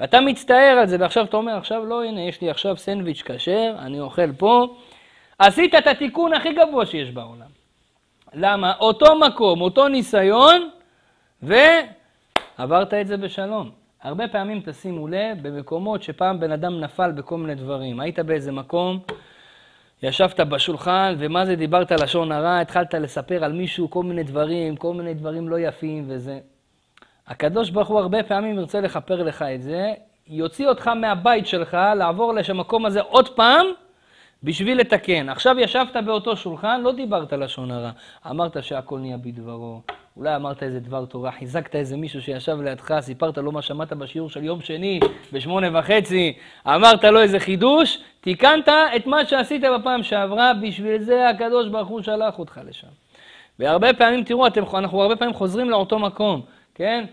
[0.00, 3.74] ואתה מצטער על זה, ועכשיו אתה אומר, עכשיו לא, הנה, יש לי עכשיו סנדוויץ' כשר,
[3.78, 4.76] אני אוכל פה.
[5.38, 7.46] עשית את התיקון הכי גבוה שיש בעולם.
[8.34, 8.72] למה?
[8.80, 10.70] אותו מקום, אותו ניסיון,
[11.42, 13.70] ועברת את זה בשלום.
[14.02, 18.00] הרבה פעמים תשימו לב, במקומות שפעם בן אדם נפל בכל מיני דברים.
[18.00, 18.98] היית באיזה מקום,
[20.02, 24.94] ישבת בשולחן, ומה זה דיברת לשון הרע, התחלת לספר על מישהו כל מיני דברים, כל
[24.94, 26.38] מיני דברים לא יפים וזה.
[27.26, 29.92] הקדוש ברוך הוא הרבה פעמים ירצה לכפר לך את זה,
[30.26, 33.66] יוציא אותך מהבית שלך, לעבור למקום הזה עוד פעם,
[34.42, 35.28] בשביל לתקן.
[35.28, 37.90] עכשיו ישבת באותו שולחן, לא דיברת לשון הרע.
[38.30, 39.80] אמרת שהכל נהיה בדברו.
[40.16, 44.30] אולי אמרת איזה דבר תורה, חיזקת איזה מישהו שישב לידך, סיפרת לו מה שמעת בשיעור
[44.30, 45.00] של יום שני,
[45.32, 46.32] בשמונה וחצי,
[46.66, 52.02] אמרת לו איזה חידוש, תיקנת את מה שעשית בפעם שעברה, בשביל זה הקדוש ברוך הוא
[52.02, 52.88] שלח אותך לשם.
[53.58, 56.40] והרבה פעמים, תראו, אתם, אנחנו הרבה פעמים חוזרים לאותו מקום,
[56.74, 57.04] כן?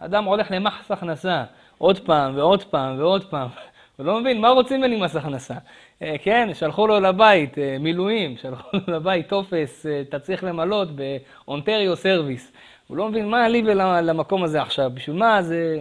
[0.00, 1.44] אדם הולך למחס הכנסה,
[1.78, 3.48] עוד פעם ועוד פעם ועוד פעם.
[3.96, 5.54] הוא לא מבין, מה רוצים ממני מס הכנסה?
[6.02, 11.09] אה, כן, שלחו לו לבית אה, מילואים, שלחו לו לבית טופס, אתה צריך למלות ב
[11.09, 12.52] Ontario Service.
[12.86, 15.80] הוא לא מבין מה לי ולמקום הזה עכשיו, בשביל מה זה...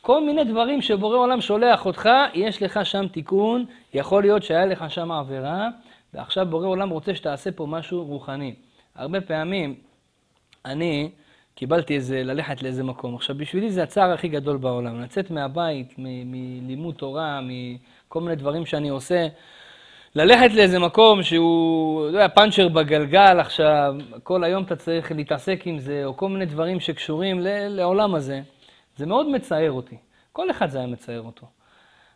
[0.00, 4.90] כל מיני דברים שבורא עולם שולח אותך, יש לך שם תיקון, יכול להיות שהיה לך
[4.90, 5.68] שם עבירה,
[6.14, 8.54] ועכשיו בורא עולם רוצה שתעשה פה משהו רוחני.
[8.94, 9.74] הרבה פעמים
[10.64, 11.10] אני
[11.58, 13.14] קיבלתי איזה, ללכת לאיזה מקום.
[13.14, 18.88] עכשיו, בשבילי זה הצער הכי גדול בעולם, לצאת מהבית, מלימוד תורה, מכל מיני דברים שאני
[18.88, 19.26] עושה,
[20.14, 25.78] ללכת לאיזה מקום שהוא, לא יודע, פאנצ'ר בגלגל עכשיו, כל היום אתה צריך להתעסק עם
[25.78, 28.40] זה, או כל מיני דברים שקשורים לעולם הזה,
[28.96, 29.96] זה מאוד מצער אותי.
[30.32, 31.46] כל אחד זה היה מצער אותו.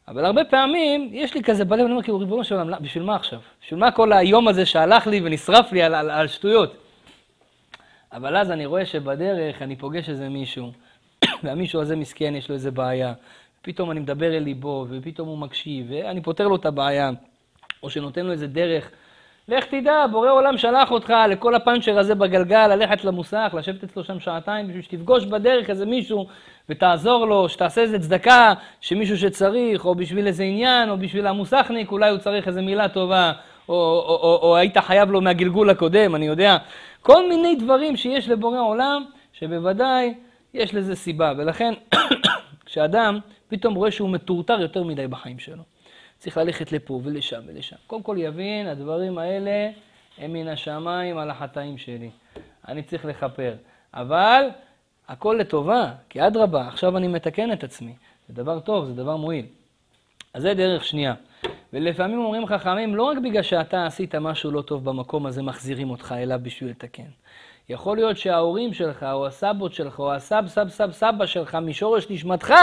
[0.08, 3.16] אבל הרבה פעמים, יש לי כזה בלב, אני אומר, כאילו, ריבונו של עולם, בשביל מה
[3.16, 3.38] עכשיו?
[3.62, 6.81] בשביל מה כל היום הזה שהלך לי ונשרף לי על, על, על שטויות?
[8.12, 10.70] אבל אז אני רואה שבדרך אני פוגש איזה מישהו,
[11.44, 13.12] והמישהו הזה מסכן, יש לו איזה בעיה.
[13.62, 17.10] פתאום אני מדבר אל ליבו, ופתאום הוא מקשיב, ואני פותר לו את הבעיה,
[17.82, 18.90] או שנותן לו איזה דרך.
[19.48, 24.20] לך תדע, בורא עולם שלח אותך לכל הפאנצ'ר הזה בגלגל, ללכת למוסך, לשבת אצלו שם
[24.20, 26.26] שעתיים, בשביל שתפגוש בדרך איזה מישהו
[26.68, 32.10] ותעזור לו, שתעשה איזה צדקה, שמישהו שצריך, או בשביל איזה עניין, או בשביל המוסכניק, אולי
[32.10, 33.32] הוא צריך איזה מילה טובה,
[33.72, 36.56] או, או, או, או היית חייב לו מהגלגול הקודם, אני יודע.
[37.02, 40.14] כל מיני דברים שיש לבורא עולם, שבוודאי
[40.54, 41.32] יש לזה סיבה.
[41.38, 41.74] ולכן,
[42.66, 45.62] כשאדם פתאום רואה שהוא מטורטר יותר מדי בחיים שלו,
[46.18, 47.76] צריך ללכת לפה ולשם ולשם.
[47.86, 49.70] קודם כל יבין, הדברים האלה
[50.18, 52.10] הם מן השמיים על החטאים שלי.
[52.68, 53.54] אני צריך לכפר.
[53.94, 54.48] אבל
[55.08, 57.92] הכל לטובה, כי אדרבה, עכשיו אני מתקן את עצמי.
[58.28, 59.46] זה דבר טוב, זה דבר מועיל.
[60.34, 61.14] אז זה דרך שנייה.
[61.72, 66.14] ולפעמים אומרים חכמים, לא רק בגלל שאתה עשית משהו לא טוב במקום הזה, מחזירים אותך
[66.18, 67.08] אליו בשביל לתקן.
[67.68, 72.54] יכול להיות שההורים שלך, או הסבות שלך, או הסב סב סב סבא שלך, משורש נשמתך,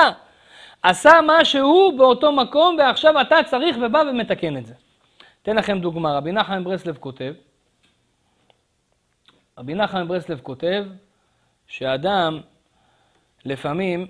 [0.84, 4.74] עשה משהו באותו מקום, ועכשיו אתה צריך ובא ומתקן את זה.
[5.41, 7.34] אתן לכם דוגמה, רבי נחמן ברסלב כותב,
[9.58, 10.86] רבי נחמן ברסלב כותב
[11.67, 12.39] שאדם
[13.45, 14.08] לפעמים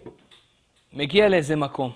[0.94, 1.92] מגיע לאיזה מקום,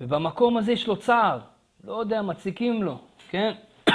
[0.00, 1.40] ובמקום הזה יש לו צער,
[1.84, 2.98] לא יודע, מציקים לו,
[3.30, 3.52] כן?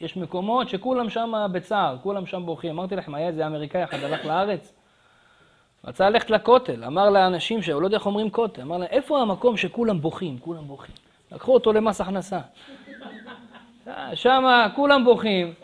[0.00, 2.70] יש מקומות שכולם שם בצער, כולם שם בוכים.
[2.70, 4.72] אמרתי לכם, היה איזה אמריקאי אחד הלך לארץ,
[5.84, 9.56] רצה ללכת לכותל, אמר לאנשים שהוא לא יודע איך אומרים כותל, אמר להם, איפה המקום
[9.56, 10.94] שכולם בוכים, כולם בוכים?
[11.32, 12.40] לקחו אותו למס הכנסה.
[14.14, 15.54] שם כולם בוכים.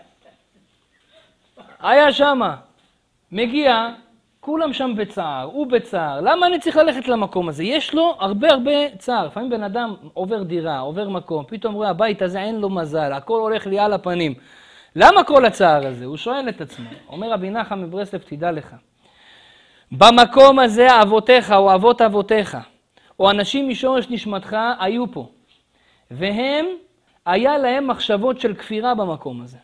[1.81, 2.57] היה שמה.
[3.33, 3.89] מגיע,
[4.41, 6.21] כולם שם בצער, הוא בצער.
[6.21, 7.65] למה אני צריך ללכת למקום הזה?
[7.65, 9.27] יש לו הרבה הרבה צער.
[9.27, 13.41] לפעמים בן אדם עובר דירה, עובר מקום, פתאום רואה הבית הזה אין לו מזל, הכל
[13.41, 14.35] הולך לי על הפנים.
[14.97, 16.05] למה כל הצער הזה?
[16.05, 16.91] הוא שואל את עצמו.
[17.09, 18.75] אומר רבי נחם מברסלב, תדע לך.
[19.93, 22.57] במקום הזה אבותיך או אבות אבותיך,
[23.19, 25.29] או אנשים משורש נשמתך היו פה.
[26.11, 26.67] והם,
[27.27, 29.59] היה להם מחשבות של כפירה במקום הזה.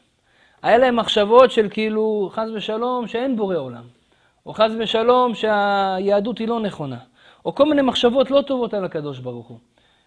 [0.62, 3.95] היה להם מחשבות של כאילו, חס ושלום, שאין בורא עולם.
[4.46, 6.98] או חס ושלום שהיהדות היא לא נכונה.
[7.44, 9.58] או כל מיני מחשבות לא טובות על הקדוש ברוך הוא.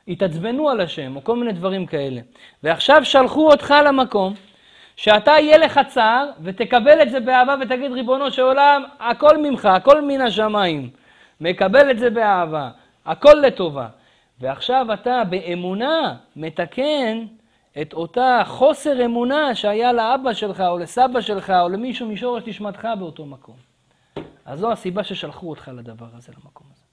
[0.07, 2.21] התעצבנו על השם, או כל מיני דברים כאלה.
[2.63, 4.33] ועכשיו שלחו אותך למקום
[4.95, 10.01] שאתה יהיה לך צער, ותקבל את זה באהבה ותגיד, ריבונו של עולם, הכל ממך, הכל
[10.01, 10.89] מן השמיים.
[11.41, 12.69] מקבל את זה באהבה,
[13.05, 13.87] הכל לטובה.
[14.39, 17.25] ועכשיו אתה באמונה מתקן
[17.81, 23.25] את אותה חוסר אמונה שהיה לאבא שלך, או לסבא שלך, או למישהו משורש נשמתך באותו
[23.25, 23.68] מקום.
[24.49, 26.83] אז זו הסיבה ששלחו אותך לדבר הזה, למקום הזה.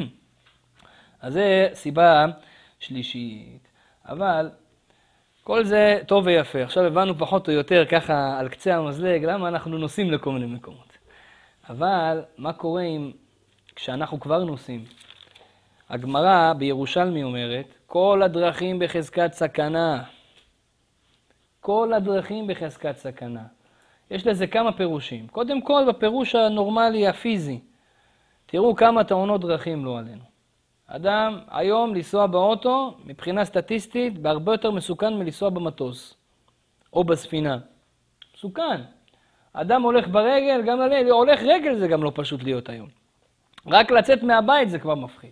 [1.22, 2.26] אז זה סיבה
[2.78, 3.68] שלישית.
[4.04, 4.50] אבל
[5.44, 6.62] כל זה טוב ויפה.
[6.62, 10.98] עכשיו הבנו פחות או יותר ככה על קצה המזלג למה אנחנו נוסעים לכל מיני מקומות.
[11.68, 13.12] אבל מה קורה אם
[13.76, 14.84] כשאנחנו כבר נוסעים?
[15.88, 20.02] הגמרא בירושלמי אומרת, כל הדרכים בחזקת סכנה.
[21.60, 23.44] כל הדרכים בחזקת סכנה.
[24.10, 25.28] יש לזה כמה פירושים.
[25.28, 27.60] קודם כל, בפירוש הנורמלי, הפיזי.
[28.46, 30.22] תראו כמה תאונות דרכים לא עלינו.
[30.86, 36.14] אדם, היום לנסוע באוטו, מבחינה סטטיסטית, בהרבה יותר מסוכן מלנסוע במטוס
[36.92, 37.58] או בספינה.
[38.34, 38.80] מסוכן.
[39.52, 42.88] אדם הולך ברגל, גם ללכת, הולך רגל זה גם לא פשוט להיות היום.
[43.66, 45.30] רק לצאת מהבית זה כבר מפחיד.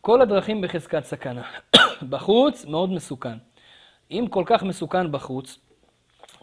[0.00, 1.42] כל הדרכים בחזקת סכנה.
[2.10, 3.38] בחוץ, מאוד מסוכן.
[4.10, 5.58] אם כל כך מסוכן בחוץ,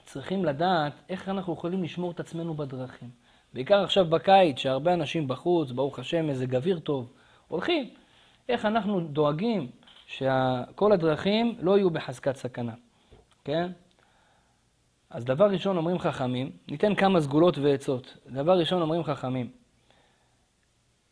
[0.05, 3.09] צריכים לדעת איך אנחנו יכולים לשמור את עצמנו בדרכים.
[3.53, 7.13] בעיקר עכשיו בקיץ, שהרבה אנשים בחוץ, ברוך השם, איזה גביר טוב,
[7.47, 7.89] הולכים.
[8.49, 9.67] איך אנחנו דואגים
[10.07, 12.73] שכל הדרכים לא יהיו בחזקת סכנה,
[13.43, 13.71] כן?
[15.09, 18.17] אז דבר ראשון אומרים חכמים, ניתן כמה סגולות ועצות.
[18.27, 19.49] דבר ראשון אומרים חכמים,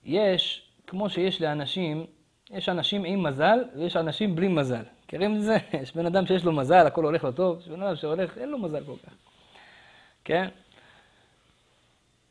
[0.04, 2.06] יש, כמו שיש לאנשים,
[2.52, 4.84] יש אנשים עם מזל ויש אנשים בלי מזל.
[5.14, 5.58] מכירים את זה?
[5.82, 8.50] יש בן אדם שיש לו מזל, הכל הולך לו טוב, יש בן אדם שהולך, אין
[8.50, 9.14] לו מזל כל כך.
[10.24, 10.50] כן?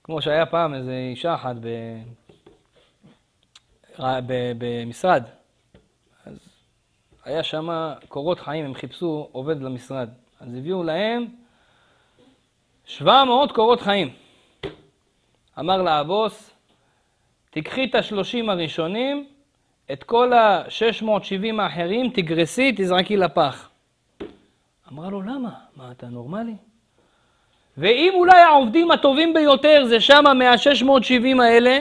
[0.05, 1.69] כמו שהיה פעם איזו אישה אחת ב...
[4.27, 4.53] ב...
[4.59, 5.25] במשרד,
[6.27, 6.39] אז
[7.25, 10.09] היה שם קורות חיים, הם חיפשו עובד למשרד.
[10.41, 11.27] אז הביאו להם
[12.85, 14.15] 700 קורות חיים.
[15.59, 16.55] אמר לה הבוס,
[17.51, 19.29] תיקחי את השלושים הראשונים,
[19.93, 23.69] את כל ה-670 האחרים תגרסי, תזרקי לפח.
[24.93, 25.51] אמרה לו, למה?
[25.77, 26.55] מה, אתה נורמלי?
[27.79, 31.79] ואם אולי העובדים הטובים ביותר זה שמה מה-670 האלה,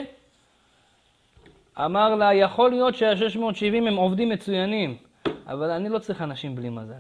[1.85, 4.97] אמר לה, יכול להיות שה-670 הם עובדים מצוינים,
[5.47, 6.93] אבל אני לא צריך אנשים בלי מזל.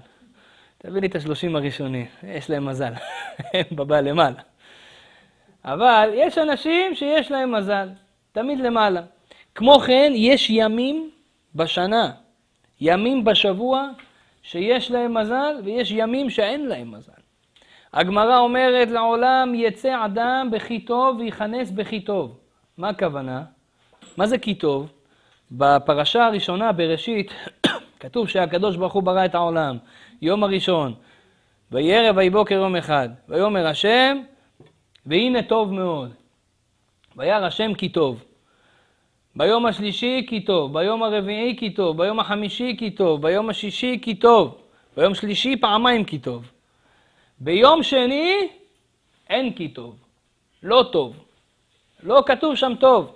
[0.77, 2.93] תביא לי את השלושים הראשונים, יש להם מזל,
[3.53, 4.41] הם בבא למעלה.
[5.65, 7.89] אבל יש אנשים שיש להם מזל,
[8.31, 9.01] תמיד למעלה.
[9.55, 11.09] כמו כן, יש ימים
[11.55, 12.11] בשנה,
[12.81, 13.89] ימים בשבוע,
[14.43, 17.11] שיש להם מזל, ויש ימים שאין להם מזל.
[17.93, 22.39] הגמרא אומרת, לעולם יצא אדם בכי טוב ויכנס בכי טוב.
[22.77, 23.43] מה הכוונה?
[24.17, 24.91] מה זה כי טוב?
[25.51, 27.31] בפרשה הראשונה, בראשית,
[27.99, 29.77] כתוב שהקדוש ברוך הוא ברא את העולם.
[30.21, 30.93] יום הראשון,
[31.71, 33.09] ויהי ערב ויהי בוקר יום אחד.
[33.29, 34.17] ויאמר השם,
[35.05, 36.11] והנה טוב מאוד.
[37.17, 38.23] וירא השם כי טוב.
[39.35, 44.15] ביום השלישי כי טוב, ביום הרביעי כי טוב, ביום החמישי כי טוב, ביום השישי כי
[44.15, 44.61] טוב,
[44.97, 46.51] ביום שלישי פעמיים כי טוב.
[47.39, 48.47] ביום שני
[49.29, 49.95] אין כי טוב.
[50.63, 51.25] לא טוב.
[52.03, 53.15] לא כתוב שם טוב.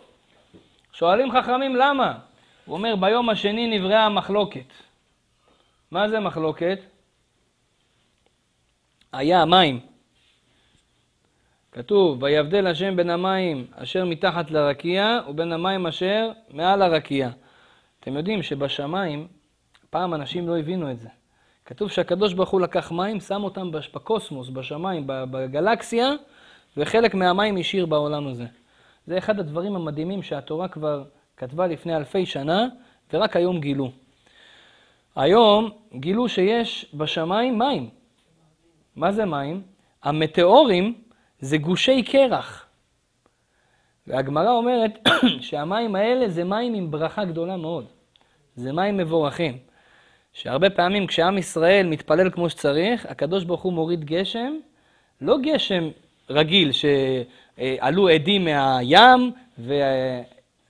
[0.93, 2.13] שואלים חכמים למה?
[2.65, 4.73] הוא אומר, ביום השני נבראה המחלוקת.
[5.91, 6.80] מה זה מחלוקת?
[9.13, 9.95] היה מים.
[11.76, 17.30] כתוב, ויבדל השם בין המים אשר מתחת לרקיע ובין המים אשר מעל הרקיע.
[18.00, 19.28] אתם יודעים שבשמיים,
[19.90, 21.10] פעם אנשים לא הבינו את זה.
[21.66, 26.12] כתוב שהקדוש ברוך הוא לקח מים, שם אותם בקוסמוס, בשמיים, בגלקסיה,
[26.78, 28.46] וחלק מהמים השאיר בעולם הזה.
[29.08, 31.04] זה אחד הדברים המדהימים שהתורה כבר
[31.38, 32.68] כתבה לפני אלפי שנה,
[33.14, 33.92] ורק היום גילו.
[35.16, 37.90] היום גילו שיש בשמיים מים.
[38.96, 39.62] מה זה מים?
[40.04, 41.05] המטאורים
[41.39, 42.65] זה גושי קרח.
[44.08, 45.08] והגמרא אומרת
[45.48, 47.86] שהמים האלה זה מים עם ברכה גדולה מאוד.
[48.56, 49.58] זה מים מבורכים.
[50.34, 54.54] שהרבה פעמים כשעם ישראל מתפלל כמו שצריך, הקדוש ברוך הוא מוריד גשם,
[55.21, 55.89] לא גשם
[56.30, 59.32] רגיל שעלו עדים מהים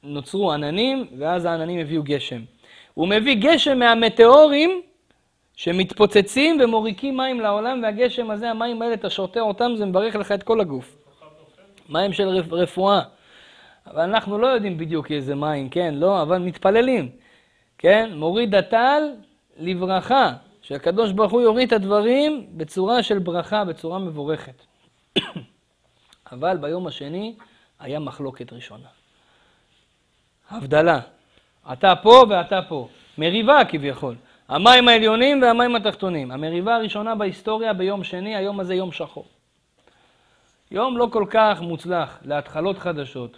[0.04, 2.42] ונוצרו עננים, ואז העננים הביאו גשם.
[2.94, 4.82] הוא מביא גשם מהמטאורים
[5.56, 10.44] שמתפוצצים ומוריקים מים לעולם, והגשם הזה, המים האלה, אתה שותה אותם, זה מברך לך את
[10.44, 10.98] כל הגוף.
[11.90, 13.02] מים של רפואה.
[13.88, 17.10] אבל אנחנו לא יודעים בדיוק איזה מים, כן, לא, אבל מתפללים.
[17.78, 19.04] כן, מוריד הטל
[19.58, 24.66] לברכה, שהקדוש ברוך הוא יוריד את הדברים בצורה של ברכה, בצורה מבורכת.
[26.32, 27.36] אבל ביום השני
[27.80, 28.88] היה מחלוקת ראשונה.
[30.50, 31.00] הבדלה.
[31.74, 32.88] אתה פה ואתה פה.
[33.18, 34.16] מריבה כביכול.
[34.50, 36.32] המים העליונים והמים התחתונים.
[36.32, 39.26] המריבה הראשונה בהיסטוריה ביום שני, היום הזה יום שחור.
[40.72, 43.38] יום לא כל כך מוצלח להתחלות חדשות.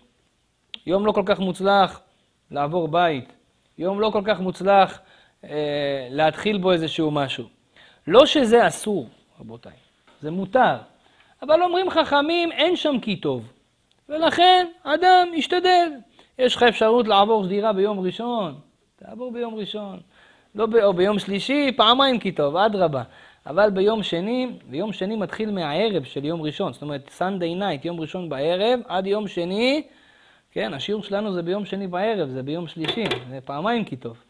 [0.86, 2.02] יום לא כל כך מוצלח
[2.52, 3.34] לעבור בית.
[3.78, 5.00] יום לא כל כך מוצלח
[5.44, 7.46] אה, להתחיל בו איזשהו משהו.
[8.08, 9.74] לא שזה אסור, רבותיי,
[10.22, 10.78] זה מותר.
[11.42, 13.52] אבל אומרים חכמים, אין שם כי טוב.
[14.10, 15.92] ולכן, אדם ישתדל.
[16.40, 18.56] יש לך אפשרות לעבור דירה ביום ראשון,
[18.96, 20.00] תעבור ביום ראשון.
[20.56, 20.76] לא ב...
[20.76, 23.04] או ביום שלישי, פעמיים כי טוב, אדרבה.
[23.46, 28.00] אבל ביום שני, ויום שני מתחיל מהערב של יום ראשון, זאת אומרת, Sunday night, יום
[28.00, 29.84] ראשון בערב, עד יום שני,
[30.52, 34.24] כן, השיעור שלנו זה ביום שני בערב, זה ביום שלישי, זה פעמיים כי טוב.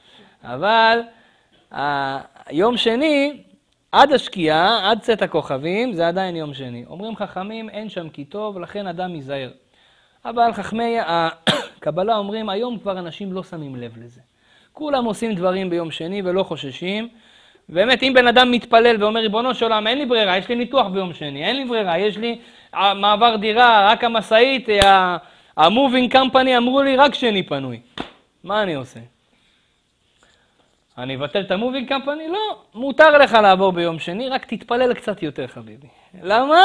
[0.43, 0.99] אבל
[2.51, 3.43] יום שני,
[3.91, 6.86] עד השקיעה, עד צאת הכוכבים, זה עדיין יום שני.
[6.89, 9.49] אומרים חכמים, אין שם כי טוב, לכן אדם ייזהר.
[10.25, 14.21] אבל חכמי הקבלה אומרים, היום כבר אנשים לא שמים לב לזה.
[14.77, 17.09] כולם עושים דברים ביום שני ולא חוששים.
[17.69, 20.87] באמת, אם בן אדם מתפלל ואומר, ריבונו של עולם, אין לי ברירה, יש לי ניתוח
[20.87, 22.39] ביום שני, אין לי ברירה, יש לי
[22.75, 24.69] אה, מעבר דירה, רק המשאית,
[25.57, 27.79] ה-moving company אמרו לי, רק שני פנוי.
[28.43, 28.99] מה אני עושה?
[30.97, 32.27] אני אבטל את המובינג קמפני?
[32.27, 35.87] לא, מותר לך לעבור ביום שני, רק תתפלל קצת יותר, חביבי.
[36.23, 36.63] למה?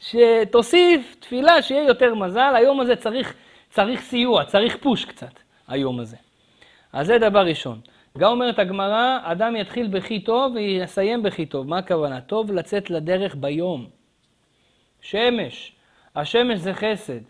[0.00, 2.52] שתוסיף תפילה, שיהיה יותר מזל.
[2.56, 3.34] היום הזה צריך,
[3.70, 5.32] צריך סיוע, צריך פוש קצת,
[5.68, 6.25] היום הזה.
[6.96, 7.80] אז זה דבר ראשון.
[8.18, 11.68] גם אומרת הגמרא, אדם יתחיל בכי טוב ויסיים בכי טוב.
[11.68, 12.20] מה הכוונה?
[12.20, 13.86] טוב לצאת לדרך ביום.
[15.00, 15.72] שמש.
[16.16, 17.20] השמש זה חסד.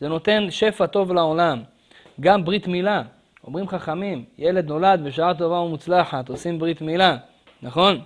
[0.00, 1.62] זה נותן שפע טוב לעולם.
[2.20, 3.02] גם ברית מילה.
[3.44, 7.16] אומרים חכמים, ילד נולד בשעה טובה ומוצלחת, עושים ברית מילה,
[7.62, 8.00] נכון?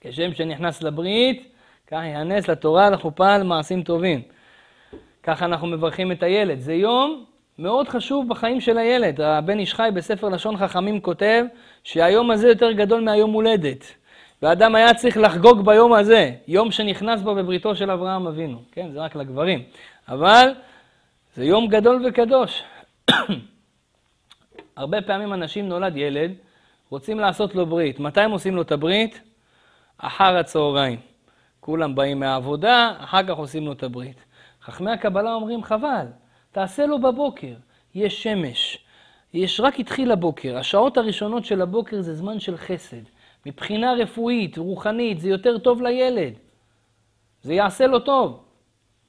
[0.00, 1.54] כשם שנכנס לברית,
[1.86, 4.22] כך ייכנס לתורה, לחופה, למעשים טובים.
[5.22, 6.60] ככה אנחנו מברכים את הילד.
[6.60, 7.24] זה יום
[7.58, 9.20] מאוד חשוב בחיים של הילד.
[9.20, 11.44] הבן איש חי בספר לשון חכמים כותב
[11.84, 13.84] שהיום הזה יותר גדול מהיום הולדת.
[14.42, 18.62] ואדם היה צריך לחגוג ביום הזה, יום שנכנס בו בבריתו של אברהם אבינו.
[18.72, 19.62] כן, זה רק לגברים.
[20.08, 20.48] אבל
[21.34, 22.62] זה יום גדול וקדוש.
[24.76, 26.30] הרבה פעמים אנשים נולד ילד,
[26.90, 28.00] רוצים לעשות לו ברית.
[28.00, 29.20] מתי הם עושים לו את הברית?
[29.98, 30.98] אחר הצהריים.
[31.60, 34.24] כולם באים מהעבודה, אחר כך עושים לו את הברית.
[34.62, 36.06] חכמי הקבלה אומרים, חבל,
[36.54, 37.54] תעשה לו בבוקר,
[37.94, 38.78] יש שמש.
[39.34, 43.02] יש, רק התחיל הבוקר, השעות הראשונות של הבוקר זה זמן של חסד.
[43.46, 46.32] מבחינה רפואית, רוחנית, זה יותר טוב לילד.
[47.42, 48.40] זה יעשה לו טוב.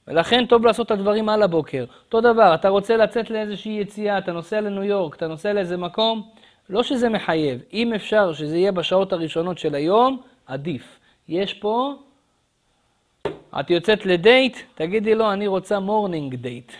[0.08, 1.86] ולכן טוב לעשות את הדברים על הבוקר.
[2.06, 6.30] אותו דבר, אתה רוצה לצאת לאיזושהי יציאה, אתה נוסע לניו יורק, אתה נוסע לאיזה מקום,
[6.70, 7.62] לא שזה מחייב.
[7.74, 11.00] אם אפשר שזה יהיה בשעות הראשונות של היום, עדיף.
[11.28, 11.94] יש פה,
[13.60, 16.72] את יוצאת לדייט, תגידי לו, אני רוצה morning date.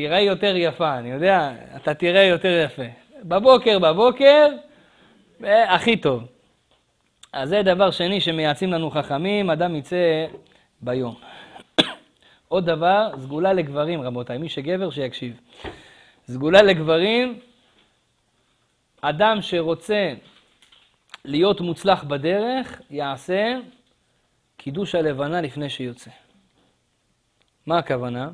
[0.00, 2.82] תראה יותר יפה, אני יודע, אתה תראה יותר יפה.
[3.22, 4.48] בבוקר, בבוקר,
[5.44, 6.22] הכי טוב.
[7.32, 10.26] אז זה דבר שני שמייעצים לנו חכמים, אדם יצא
[10.80, 11.14] ביום.
[12.48, 15.40] עוד דבר, סגולה לגברים, רבותיי, מי שגבר שיקשיב.
[16.26, 17.38] סגולה לגברים,
[19.00, 20.12] אדם שרוצה
[21.24, 23.54] להיות מוצלח בדרך, יעשה
[24.56, 26.10] קידוש הלבנה לפני שיוצא.
[27.66, 28.30] מה הכוונה?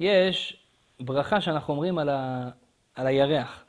[0.00, 0.59] יש
[1.00, 2.48] ברכה שאנחנו אומרים על, ה...
[2.94, 3.64] על הירח.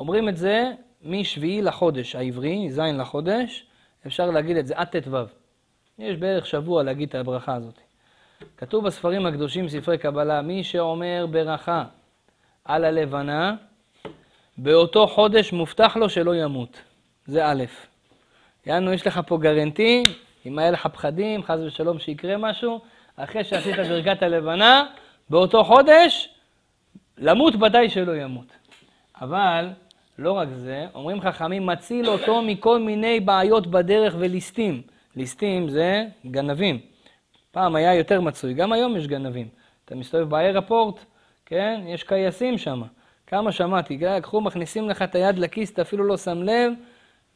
[0.00, 0.70] אומרים את זה
[1.02, 3.66] משביעי לחודש העברי, ז' לחודש,
[4.06, 5.16] אפשר להגיד את זה עד ט"ו.
[5.98, 7.80] יש בערך שבוע להגיד את הברכה הזאת.
[8.56, 11.84] כתוב בספרים הקדושים, ספרי קבלה, מי שאומר ברכה
[12.64, 13.54] על הלבנה,
[14.58, 16.80] באותו חודש מובטח לו שלא ימות.
[17.26, 17.64] זה א'.
[18.66, 20.02] יענו, יש לך פה גרנטי,
[20.46, 22.80] אם היה לך פחדים, חס ושלום שיקרה משהו,
[23.16, 24.86] אחרי שעשית ברכת הלבנה,
[25.30, 26.28] באותו חודש,
[27.20, 28.56] למות ודאי שלא ימות.
[29.20, 29.68] אבל
[30.18, 34.82] לא רק זה, אומרים חכמים, מציל אותו מכל מיני בעיות בדרך וליסטים.
[35.16, 36.78] ליסטים זה גנבים.
[37.50, 39.48] פעם היה יותר מצוי, גם היום יש גנבים.
[39.84, 41.04] אתה מסתובב באיירפורט,
[41.46, 41.80] כן?
[41.86, 42.82] יש קייסים שם.
[43.26, 46.72] כמה שמעתי, לקחו, מכניסים לך את היד לכיס, אתה אפילו לא שם לב,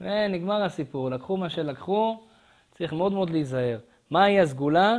[0.00, 1.10] ונגמר הסיפור.
[1.10, 2.18] לקחו מה שלקחו,
[2.72, 3.78] צריך מאוד מאוד להיזהר.
[4.10, 4.96] מהי הסגולה?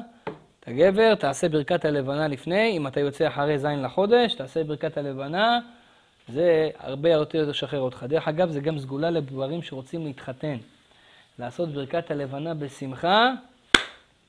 [0.66, 5.60] אתה גבר, תעשה ברכת הלבנה לפני, אם אתה יוצא אחרי זין לחודש, תעשה ברכת הלבנה,
[6.28, 8.06] זה הרבה יותר ישחרר אותך.
[8.10, 10.58] דרך אגב, זה גם סגולה לגברים שרוצים להתחתן.
[11.40, 13.32] לעשות ברכת הלבנה בשמחה,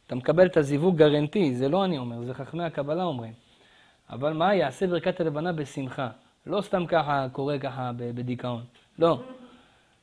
[0.06, 3.32] אתה מקבל את הזיווג גרנטי, זה לא אני אומר, זה חכמי הקבלה אומרים.
[4.10, 6.08] אבל מה, יעשה ברכת הלבנה בשמחה.
[6.46, 8.62] לא סתם ככה קורה ככה בדיכאון.
[8.98, 9.20] לא.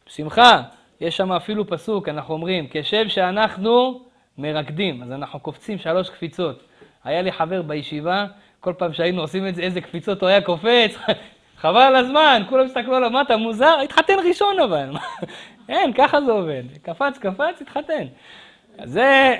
[0.07, 0.61] בשמחה.
[1.01, 4.01] יש שם אפילו פסוק, אנחנו אומרים, כשם שאנחנו
[4.37, 6.63] מרקדים, אז אנחנו קופצים שלוש קפיצות.
[7.03, 8.25] היה לי חבר בישיבה,
[8.59, 10.97] כל פעם שהיינו עושים את זה, איזה קפיצות הוא היה קופץ,
[11.61, 13.75] חבל על הזמן, כולם הסתכלו עליו, מה אתה מוזר?
[13.83, 14.89] התחתן ראשון אבל.
[15.69, 16.63] אין, ככה זה עובד.
[16.81, 18.05] קפץ, קפץ, התחתן.
[18.83, 19.35] זה,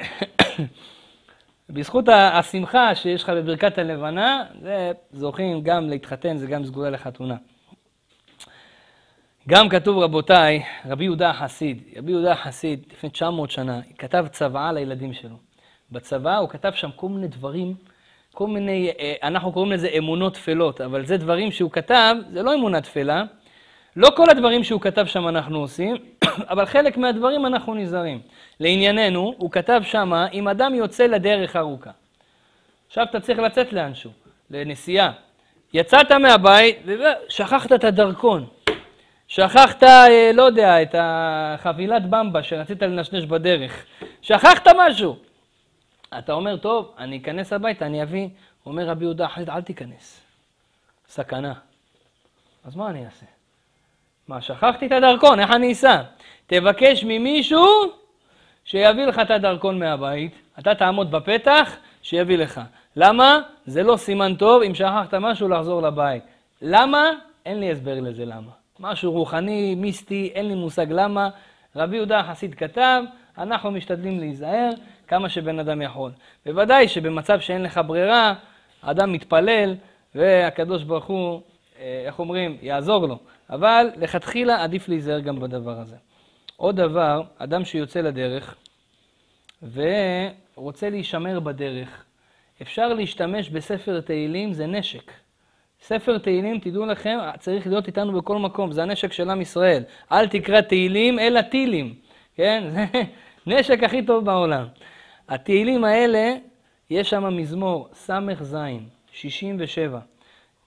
[1.70, 7.36] בזכות השמחה שיש לך בברכת הלבנה, זה זוכים גם להתחתן, זה גם סגולה לחתונה.
[9.48, 15.14] גם כתוב, רבותיי, רבי יהודה החסיד, רבי יהודה החסיד, לפני 900 שנה, כתב צוואה לילדים
[15.14, 15.36] שלו.
[15.92, 17.74] בצבא הוא כתב שם כל מיני דברים,
[18.34, 22.54] כל מיני, אה, אנחנו קוראים לזה אמונות טפלות, אבל זה דברים שהוא כתב, זה לא
[22.54, 23.24] אמונה טפלה.
[23.96, 25.96] לא כל הדברים שהוא כתב שם אנחנו עושים,
[26.52, 28.20] אבל חלק מהדברים אנחנו נזהרים.
[28.60, 31.92] לענייננו, הוא כתב שמה, אם אדם יוצא לדרך ארוכה.
[32.88, 34.12] עכשיו אתה צריך לצאת לאנשהו,
[34.52, 35.12] לנסיעה.
[35.74, 38.46] יצאת מהבית ושכחת את הדרכון.
[39.28, 43.86] שכחת, אה, לא יודע, את החבילת במבה שרצית לנשנש בדרך.
[44.22, 45.18] שכחת משהו.
[46.18, 48.28] אתה אומר, טוב, אני אכנס הביתה, אני אביא.
[48.66, 50.22] אומר רבי יהודה, אל תיכנס.
[51.08, 51.54] סכנה.
[52.66, 53.26] אז מה אני אעשה?
[54.28, 56.02] מה, שכחתי את הדרכון, איך אני אסע?
[56.48, 57.68] תבקש ממישהו
[58.66, 62.62] שיביא לך את הדרכון מהבית, אתה תעמוד בפתח, שיביא לך.
[62.96, 63.40] למה?
[63.66, 66.24] זה לא סימן טוב אם שכחת משהו לחזור לבית.
[66.62, 67.10] למה?
[67.46, 68.52] אין לי הסבר לזה למה.
[68.84, 71.30] משהו רוחני, מיסטי, אין לי מושג למה.
[71.76, 73.04] רבי יהודה החסיד כתב,
[73.38, 74.70] אנחנו משתדלים להיזהר
[75.08, 76.12] כמה שבן אדם יכול.
[76.46, 78.34] בוודאי שבמצב שאין לך ברירה,
[78.82, 79.76] אדם מתפלל,
[80.16, 81.42] והקדוש ברוך הוא,
[81.80, 83.20] אה, איך אומרים, יעזור לו.
[83.50, 85.96] אבל לכתחילה עדיף להיזהר גם בדבר הזה.
[86.58, 88.56] עוד דבר, אדם שיוצא לדרך
[89.74, 92.04] ורוצה להישמר בדרך,
[92.62, 95.12] אפשר להשתמש בספר תהילים, זה נשק.
[95.86, 99.84] ספר תהילים, תדעו לכם, צריך להיות איתנו בכל מקום, זה הנשק של עם ישראל.
[100.12, 101.94] אל תקרא תהילים, אלא טילים,
[102.36, 102.64] כן?
[103.46, 104.66] זה נשק הכי טוב בעולם.
[105.30, 106.36] התהילים האלה,
[106.90, 108.56] יש שם מזמור ס"ז,
[109.12, 110.00] 67.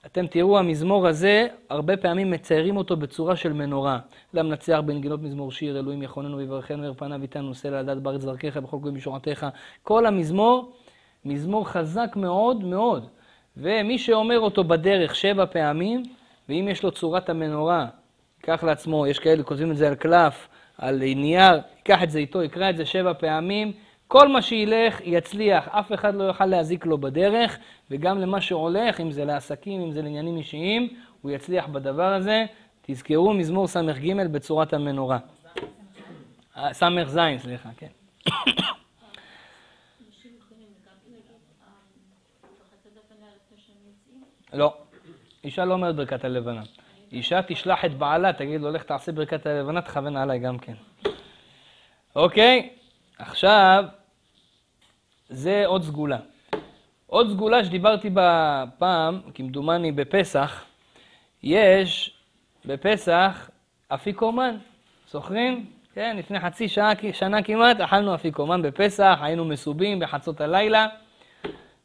[0.05, 3.99] אתם תראו, המזמור הזה, הרבה פעמים מציירים אותו בצורה של מנורה.
[4.33, 8.77] למנצח בנגינות מזמור שיר, אלוהים יכוננו ויברכנו, וירא פניו איתנו, סלע לדעת בארץ דרכך, בכל
[8.77, 9.47] גוי משורתך.
[9.83, 10.73] כל המזמור,
[11.25, 13.07] מזמור חזק מאוד מאוד.
[13.57, 16.03] ומי שאומר אותו בדרך שבע פעמים,
[16.49, 17.85] ואם יש לו צורת המנורה,
[18.37, 20.47] ייקח לעצמו, יש כאלה כותבים את זה על קלף,
[20.77, 23.71] על נייר, ייקח את זה איתו, יקרא את זה שבע פעמים,
[24.07, 27.57] כל מה שילך יצליח, אף אחד לא יוכל להזיק לו בדרך,
[27.91, 30.89] וגם למה שהולך, אם זה לעסקים, אם זה לעניינים אישיים,
[31.21, 32.45] הוא יצליח בדבר הזה.
[32.81, 35.17] תזכרו מזמור ס"ג בצורת המנורה.
[36.71, 37.87] ס"ז, סליחה, כן.
[44.53, 44.73] לא,
[45.43, 46.61] אישה לא אומרת ברכת הלבנה.
[47.11, 50.73] אישה תשלח את בעלה, תגיד לו, לך תעשה ברכת הלבנה, תכוון עליי גם כן.
[52.15, 52.69] אוקיי?
[53.19, 53.85] עכשיו,
[55.29, 56.17] זה עוד סגולה.
[57.07, 60.65] עוד סגולה שדיברתי בה פעם, כמדומני בפסח,
[61.43, 62.17] יש
[62.65, 63.49] בפסח
[63.87, 64.57] אפיקומן.
[65.11, 65.65] זוכרים?
[65.93, 70.87] כן, לפני חצי שעה, שנה כמעט, אכלנו אפיקומן בפסח, היינו מסובים בחצות הלילה,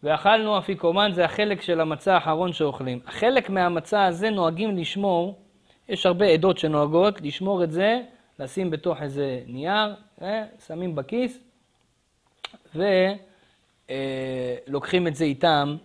[0.02, 3.00] ואכלנו אפיקומן, זה החלק של המצה האחרון שאוכלים.
[3.06, 5.38] החלק מהמצה הזה נוהגים לשמור,
[5.88, 8.00] יש הרבה עדות שנוהגות, לשמור את זה,
[8.38, 11.38] לשים בתוך איזה נייר, אה, שמים בכיס,
[12.74, 12.84] ו...
[13.90, 14.56] אה,
[15.08, 15.76] את זה איתם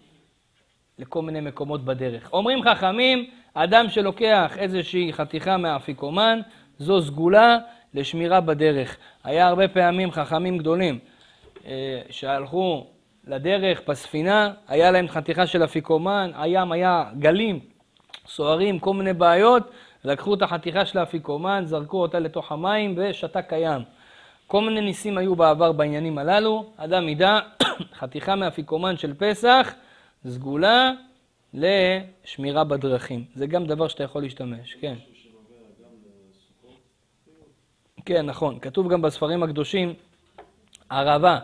[0.99, 2.33] לכל מיני מקומות בדרך.
[2.33, 6.39] אומרים חכמים, אדם שלוקח איזושהי חתיכה מהאפיקומן,
[6.77, 7.57] זו סגולה
[7.93, 8.97] לשמירה בדרך.
[9.23, 10.99] היה הרבה פעמים חכמים גדולים
[11.65, 12.87] אה, שהלכו
[13.27, 17.59] לדרך בספינה, היה להם חתיכה של אפיקומן, הים היה גלים,
[18.27, 19.71] סוערים, כל מיני בעיות,
[20.03, 23.81] לקחו את החתיכה של האפיקומן, זרקו אותה לתוך המים ושתק הים.
[24.47, 27.39] כל מיני ניסים היו בעבר בעניינים הללו, אדם ידע,
[27.99, 29.73] חתיכה מאפיקומן של פסח,
[30.27, 30.91] סגולה
[31.53, 33.25] לשמירה בדרכים.
[33.35, 34.95] זה גם דבר שאתה יכול להשתמש, כן.
[38.05, 38.59] כן, נכון.
[38.59, 39.93] כתוב גם בספרים הקדושים,
[40.89, 41.39] ערבה,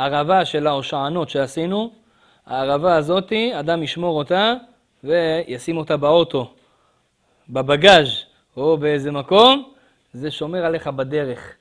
[0.00, 1.90] ערבה של ההושענות שעשינו,
[2.46, 4.54] הערבה הזאתי, אדם ישמור אותה
[5.04, 6.50] וישים אותה באוטו,
[7.48, 8.08] בבגאז'
[8.56, 9.72] או באיזה מקום,
[10.12, 11.54] זה שומר עליך בדרך.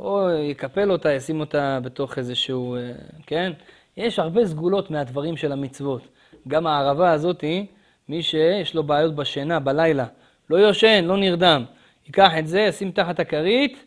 [0.00, 2.92] או יקפל אותה, ישים אותה בתוך איזשהו, אה,
[3.26, 3.52] כן?
[3.96, 6.02] יש הרבה סגולות מהדברים של המצוות.
[6.48, 7.66] גם הערבה הזאתי,
[8.08, 10.06] מי שיש לו בעיות בשינה, בלילה,
[10.50, 11.64] לא יושן, לא נרדם,
[12.06, 13.84] ייקח את זה, ישים תחת הכרית,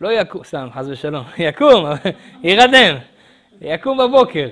[0.00, 1.84] ולא יקום, סתם, חס ושלום, יקום,
[2.42, 2.96] יירדם,
[3.60, 4.48] יקום בבוקר,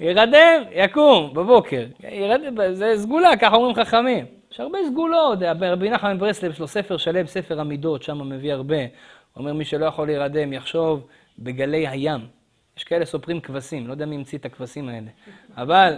[0.00, 4.24] יירדם, יקום בבוקר, ירדם, זה סגולה, ככה אומרים חכמים.
[4.52, 8.78] יש הרבה סגולות, רבי נחמן מברסלב יש לו ספר שלם, ספר המידות, שם מביא הרבה.
[8.78, 8.86] הוא
[9.36, 11.06] אומר, מי שלא יכול להירדם, יחשוב
[11.38, 12.20] בגלי הים.
[12.76, 15.06] יש כאלה סופרים כבשים, לא יודע מי המציא את הכבשים האלה.
[15.56, 15.94] אבל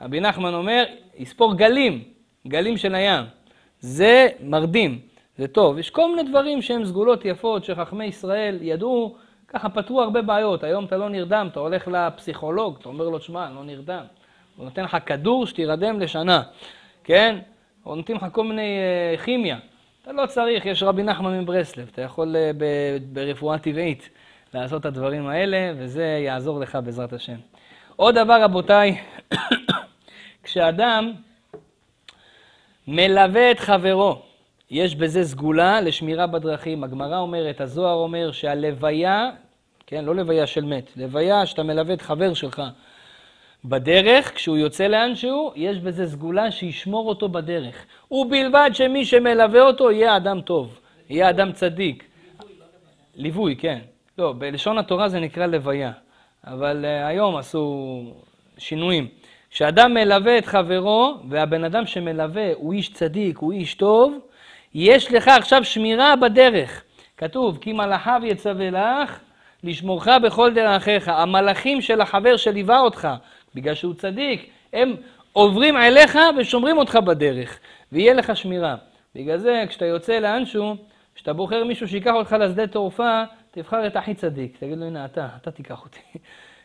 [0.00, 0.84] רבי נחמן אומר,
[1.18, 2.04] יספור גלים,
[2.48, 3.24] גלים של הים.
[3.80, 4.98] זה מרדים,
[5.40, 5.78] זה טוב.
[5.78, 9.16] יש כל מיני דברים שהם סגולות יפות, שחכמי ישראל ידעו,
[9.48, 10.64] ככה פתרו הרבה בעיות.
[10.64, 14.04] היום אתה לא נרדם, אתה הולך לפסיכולוג, אתה אומר לו, שמע, אני לא נרדם.
[14.56, 16.42] הוא נותן לך כדור שתירדם לשנה,
[17.04, 17.38] כן?
[17.86, 18.78] או נותנים לך כל מיני
[19.16, 19.58] uh, כימיה.
[20.02, 24.10] אתה לא צריך, יש רבי נחמן מברסלב, אתה יכול uh, ב- ברפואה טבעית
[24.54, 27.36] לעשות את הדברים האלה, וזה יעזור לך בעזרת השם.
[27.96, 28.98] עוד דבר, רבותיי,
[30.44, 31.12] כשאדם
[32.88, 34.29] מלווה את חברו,
[34.70, 36.84] יש בזה סגולה לשמירה בדרכים.
[36.84, 39.30] הגמרא אומרת, הזוהר אומר שהלוויה,
[39.86, 42.62] כן, לא לוויה של מת, לוויה שאתה מלווה את חבר שלך
[43.64, 47.84] בדרך, כשהוא יוצא לאנשהו, יש בזה סגולה שישמור אותו בדרך.
[48.10, 52.04] ובלבד שמי שמלווה אותו יהיה אדם טוב, יהיה אדם צדיק.
[53.14, 53.78] ליווי, כן.
[54.18, 55.92] לא, בלשון התורה זה נקרא לוויה,
[56.46, 58.02] אבל uh, היום עשו
[58.58, 59.08] שינויים.
[59.50, 64.18] כשאדם מלווה את חברו, והבן אדם שמלווה הוא איש צדיק, הוא איש טוב,
[64.74, 66.82] יש לך עכשיו שמירה בדרך.
[67.16, 69.20] כתוב, כי מלאכיו יצווה לך
[69.64, 71.08] לשמורך בכל דרכיך.
[71.08, 73.08] המלאכים של החבר שליווה אותך,
[73.54, 74.96] בגלל שהוא צדיק, הם
[75.32, 77.58] עוברים אליך ושומרים אותך בדרך,
[77.92, 78.76] ויהיה לך שמירה.
[79.14, 80.76] בגלל זה, כשאתה יוצא לאנשהו,
[81.14, 84.56] כשאתה בוחר מישהו שיקח אותך לשדה תעופה, תבחר את הכי צדיק.
[84.60, 86.00] תגיד לו, הנה אתה, אתה תיקח אותי.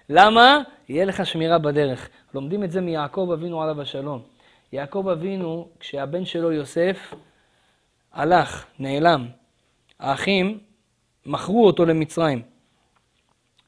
[0.09, 0.61] למה?
[0.89, 2.09] יהיה לך שמירה בדרך.
[2.33, 4.21] לומדים את זה מיעקב אבינו עליו השלום.
[4.73, 7.13] יעקב אבינו, כשהבן שלו יוסף
[8.15, 9.27] הלך, נעלם,
[9.99, 10.59] האחים
[11.25, 12.41] מכרו אותו למצרים.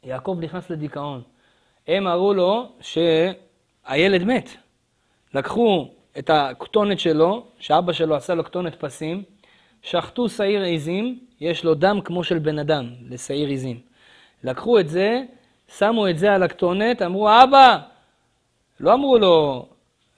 [0.03, 1.21] יעקב נכנס לדיכאון.
[1.87, 4.49] הם אמרו לו שהילד מת.
[5.33, 9.23] לקחו את הכתונת שלו, שאבא שלו עשה לו כתונת פסים,
[9.81, 13.79] שחטו שעיר עיזים, יש לו דם כמו של בן אדם, לשעיר עיזים.
[14.43, 15.23] לקחו את זה,
[15.77, 17.77] שמו את זה על הכתונת, אמרו, אבא!
[18.79, 19.65] לא אמרו לו,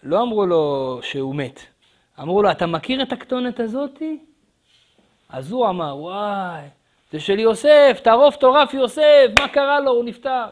[0.03, 1.59] לא אמרו לו שהוא מת.
[2.21, 4.19] אמרו לו, אתה מכיר את הכתונת הזאתי?
[5.29, 6.61] אז הוא אמר, וואי,
[7.11, 9.91] זה של יוסף, טרוף טורף יוסף, מה קרה לו?
[9.91, 10.45] הוא נפטר.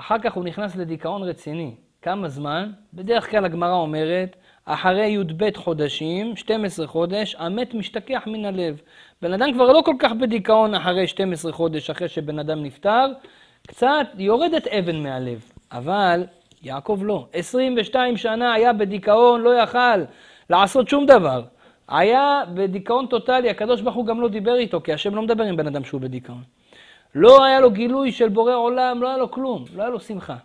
[0.00, 1.74] אחר כך הוא נכנס לדיכאון רציני.
[2.02, 2.70] כמה זמן?
[2.94, 8.80] בדרך כלל הגמרא אומרת, אחרי י"ב חודשים, 12 חודש, המת משתכח מן הלב.
[9.22, 13.06] בן אדם כבר לא כל כך בדיכאון אחרי 12 חודש, אחרי שבן אדם נפטר,
[13.66, 15.44] קצת יורדת אבן מהלב.
[15.72, 16.24] אבל
[16.64, 17.26] יעקב לא.
[17.32, 20.00] 22 שנה היה בדיכאון, לא יכל
[20.50, 21.42] לעשות שום דבר.
[21.88, 25.56] היה בדיכאון טוטאלי, הקדוש ברוך הוא גם לא דיבר איתו, כי השם לא מדבר עם
[25.56, 26.42] בן אדם שהוא בדיכאון.
[27.14, 30.36] לא היה לו גילוי של בורא עולם, לא היה לו כלום, לא היה לו שמחה.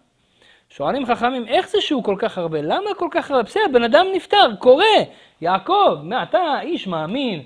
[0.69, 2.61] שואלים חכמים, איך זה שהוא כל כך הרבה?
[2.61, 3.43] למה כל כך הרבה?
[3.43, 4.85] בסדר, בן אדם נפטר, קורה.
[5.41, 7.41] יעקב, מה, אתה איש מאמין.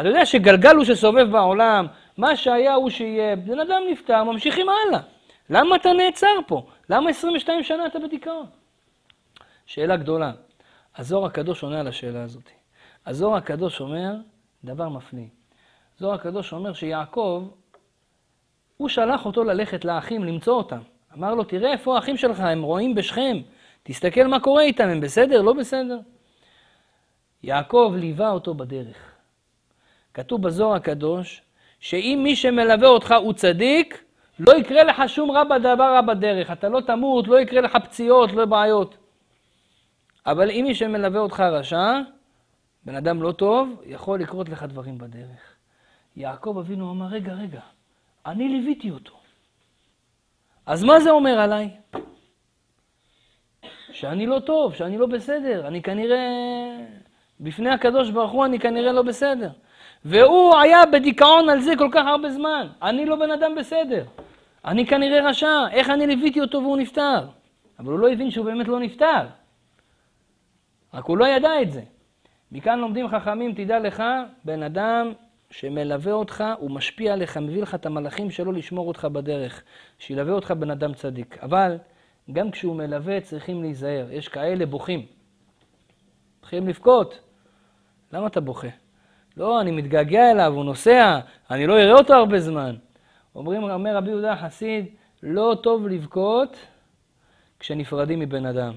[0.00, 1.86] אתה יודע שגלגל הוא שסובב בעולם,
[2.18, 3.36] מה שהיה הוא שיהיה.
[3.36, 5.00] בן אדם נפטר, ממשיכים הלאה.
[5.50, 6.62] למה אתה נעצר פה?
[6.90, 8.46] למה 22 שנה אתה בדיכאון?
[9.66, 10.32] שאלה גדולה.
[10.96, 12.50] הזוהר הקדוש עונה על השאלה הזאת.
[13.06, 14.14] הזוהר הקדוש אומר
[14.64, 15.26] דבר מפליא.
[15.96, 17.48] הזוהר הקדוש אומר שיעקב,
[18.76, 20.80] הוא שלח אותו ללכת לאחים, למצוא אותם.
[21.14, 23.36] אמר לו, תראה איפה האחים שלך, הם רואים בשכם.
[23.82, 25.98] תסתכל מה קורה איתם, הם בסדר, לא בסדר?
[27.42, 28.96] יעקב ליווה אותו בדרך.
[30.14, 31.42] כתוב בזוהר הקדוש,
[31.80, 34.03] שאם מי שמלווה אותך הוא צדיק,
[34.38, 38.32] לא יקרה לך שום רע בדבר רע בדרך, אתה לא תמות, לא יקרה לך פציעות,
[38.32, 38.96] לא בעיות.
[40.26, 42.00] אבל אם מי שמלווה אותך רשע,
[42.84, 45.54] בן אדם לא טוב, יכול לקרות לך דברים בדרך.
[46.16, 47.60] יעקב אבינו אמר, רגע, רגע,
[48.26, 49.14] אני ליוויתי אותו.
[50.66, 51.70] אז מה זה אומר עליי?
[53.92, 56.18] שאני לא טוב, שאני לא בסדר, אני כנראה,
[57.40, 59.50] בפני הקדוש ברוך הוא אני כנראה לא בסדר.
[60.04, 62.66] והוא היה בדיכאון על זה כל כך הרבה זמן.
[62.82, 64.04] אני לא בן אדם בסדר.
[64.64, 67.26] אני כנראה רשע, איך אני ליוויתי אותו והוא נפטר?
[67.78, 69.26] אבל הוא לא הבין שהוא באמת לא נפטר.
[70.94, 71.82] רק הוא לא ידע את זה.
[72.52, 74.02] מכאן לומדים חכמים, תדע לך,
[74.44, 75.12] בן אדם
[75.50, 79.62] שמלווה אותך, הוא משפיע עליך, מביא לך את המלאכים שלו לשמור אותך בדרך.
[79.98, 81.38] שילווה אותך בן אדם צדיק.
[81.42, 81.78] אבל
[82.32, 84.06] גם כשהוא מלווה צריכים להיזהר.
[84.10, 85.06] יש כאלה בוכים.
[86.38, 87.20] מתחילים לבכות.
[88.12, 88.68] למה אתה בוכה?
[89.36, 92.76] לא, אני מתגעגע אליו, הוא נוסע, אני לא אראה אותו הרבה זמן.
[93.34, 94.86] אומרים, אומר רבי יהודה החסיד,
[95.22, 96.56] לא טוב לבכות
[97.60, 98.74] כשנפרדים מבן אדם.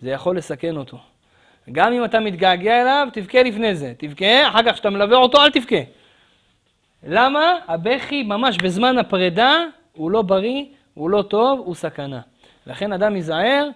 [0.00, 0.98] זה יכול לסכן אותו.
[1.72, 3.92] גם אם אתה מתגעגע אליו, תבכה לפני זה.
[3.96, 5.76] תבכה, אחר כך כשאתה מלווה אותו, אל תבכה.
[7.06, 7.58] למה?
[7.68, 10.64] הבכי ממש בזמן הפרידה הוא לא בריא,
[10.94, 12.20] הוא לא טוב, הוא סכנה.
[12.66, 13.68] לכן אדם ייזהר,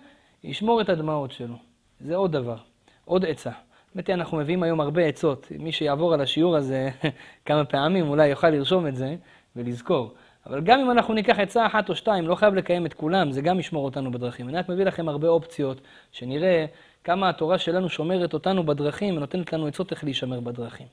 [0.44, 1.54] ישמור את הדמעות שלו.
[2.00, 2.56] זה עוד דבר,
[3.04, 3.50] עוד עצה.
[3.94, 5.46] היא, אנחנו מביאים היום הרבה עצות.
[5.58, 6.90] מי שיעבור על השיעור הזה
[7.46, 9.16] כמה פעמים, אולי יוכל לרשום את זה
[9.56, 10.14] ולזכור.
[10.46, 13.42] אבל גם אם אנחנו ניקח עצה אחת או שתיים, לא חייב לקיים את כולם, זה
[13.42, 14.48] גם ישמור אותנו בדרכים.
[14.48, 15.80] אני רק מביא לכם הרבה אופציות,
[16.12, 16.66] שנראה
[17.04, 20.86] כמה התורה שלנו שומרת אותנו בדרכים ונותנת לנו עצות איך להישמר בדרכים.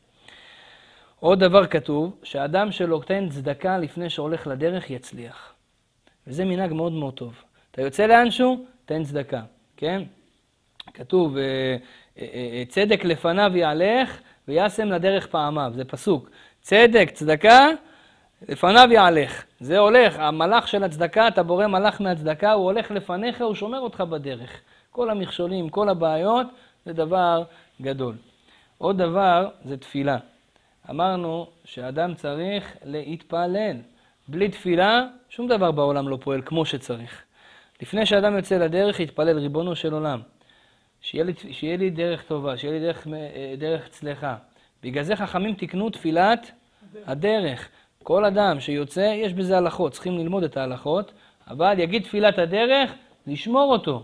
[1.20, 5.54] עוד דבר כתוב, שאדם שנותן צדקה לפני שהולך לדרך יצליח.
[6.28, 7.44] וזה מנהג מאוד מאוד טוב.
[7.72, 9.42] אתה יוצא לאנשהו, תן צדקה,
[9.78, 10.04] כן?
[10.94, 11.44] כתוב, אה,
[12.20, 16.30] אה, אה, צדק לפניו יהלך וישם לדרך פעמיו, זה פסוק.
[16.62, 17.68] צדק, צדקה,
[18.50, 19.44] לפניו יהלך.
[19.60, 24.02] זה הולך, המלאך של הצדקה, אתה בורא מלאך מהצדקה, הוא הולך לפניך, הוא שומר אותך
[24.02, 24.62] בדרך.
[24.92, 26.48] כל המכשולים, כל הבעיות,
[26.86, 27.44] זה דבר
[27.82, 28.16] גדול.
[28.78, 30.18] עוד דבר זה תפילה.
[30.90, 33.78] אמרנו שאדם צריך להתפלל.
[34.28, 37.22] בלי תפילה, שום דבר בעולם לא פועל כמו שצריך.
[37.82, 40.22] לפני שאדם יוצא לדרך, יתפלל, ריבונו של עולם.
[41.02, 44.36] שיהיה לי, שיהיה לי דרך טובה, שיהיה לי דרך, אה, דרך צלחה.
[44.84, 46.52] בגלל זה חכמים תיקנו תפילת
[47.06, 47.70] הדרך.
[48.04, 51.12] כל אדם שיוצא, יש בזה הלכות, צריכים ללמוד את ההלכות,
[51.48, 52.94] אבל יגיד תפילת הדרך,
[53.28, 54.04] לשמור אותו.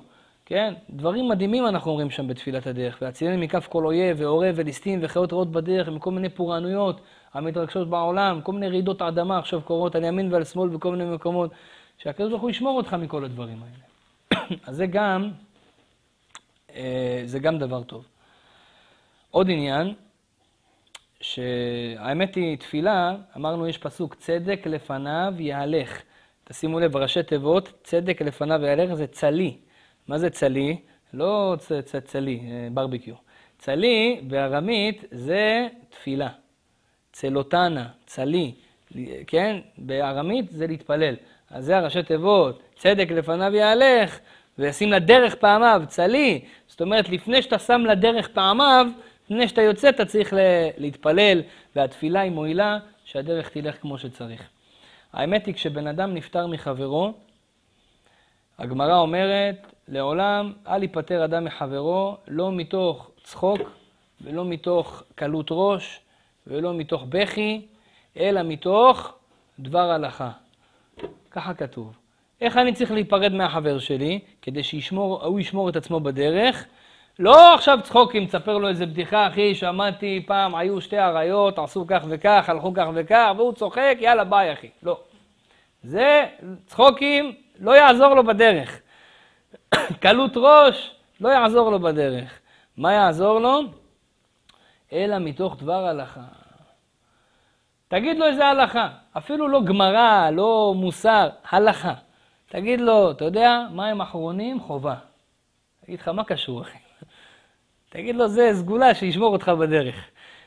[0.50, 0.74] כן?
[0.90, 2.98] דברים מדהימים אנחנו אומרים שם בתפילת הדרך.
[3.02, 7.02] והצילני מכף כל אויב, ועורב, וליסטים, וחיות רעות בדרך, ומכל מיני פורענויות
[7.34, 11.52] המתרגשות בעולם, כל מיני רעידות אדמה עכשיו קורות על ימין ועל שמאל בכל מיני מקומות,
[11.98, 14.46] שהקדוש ברוך הוא ישמור אותך מכל הדברים האלה.
[14.68, 15.32] אז זה גם,
[16.76, 18.06] אה, זה גם דבר טוב.
[19.32, 19.94] עוד עניין,
[21.34, 26.02] שהאמת היא, תפילה, אמרנו יש פסוק, צדק לפניו יהלך.
[26.44, 29.58] תשימו לב, ראשי תיבות, צדק לפניו יהלך זה צלי.
[30.08, 30.78] מה זה צלי?
[31.14, 33.16] לא צ, צ, צלי, אה, ברביקיו.
[33.58, 36.30] צלי בארמית זה תפילה.
[37.12, 38.54] צלותנה, צלי,
[39.28, 39.58] כן?
[39.78, 41.16] בארמית זה להתפלל.
[41.50, 44.20] אז זה הראשי תיבות, צדק לפניו יהלך,
[44.58, 46.42] וישים לדרך פעמיו, צלי.
[46.68, 48.88] זאת אומרת, לפני שאתה שם לדרך פעמיו,
[49.30, 50.34] לפני שאתה יוצא אתה צריך
[50.78, 51.42] להתפלל,
[51.76, 54.50] והתפילה היא מועילה, שהדרך תלך כמו שצריך.
[55.14, 57.14] האמת היא, כשבן אדם נפטר מחברו,
[58.58, 63.60] הגמרא אומרת, לעולם אל ייפטר אדם מחברו, לא מתוך צחוק
[64.22, 66.00] ולא מתוך קלות ראש
[66.48, 67.66] ולא מתוך בכי,
[68.18, 69.14] אלא מתוך
[69.60, 70.32] דבר הלכה.
[71.32, 71.98] ככה כתוב.
[72.42, 76.66] איך אני צריך להיפרד מהחבר שלי, כדי שהוא ישמור את עצמו בדרך?
[77.20, 82.04] לא עכשיו צחוקים, תספר לו איזה בדיחה, אחי, שמעתי פעם, היו שתי אריות, עשו כך
[82.10, 84.70] וכך, הלכו כך וכך, והוא צוחק, יאללה ביי אחי.
[84.84, 85.00] לא.
[85.84, 86.26] זה
[86.66, 88.82] צחוקים, לא יעזור לו בדרך.
[90.02, 92.40] קלות ראש, לא יעזור לו בדרך.
[92.78, 93.62] מה יעזור לו?
[94.94, 96.22] אלא מתוך דבר הלכה.
[97.88, 101.94] תגיד לו איזה הלכה, אפילו לא גמרא, לא מוסר, הלכה.
[102.50, 104.60] תגיד לו, אתה יודע, מים אחרונים?
[104.60, 104.96] חובה.
[105.86, 106.87] תגיד לך, מה קשור, אחי?
[107.90, 109.96] תגיד לו, זה סגולה שישמור אותך בדרך.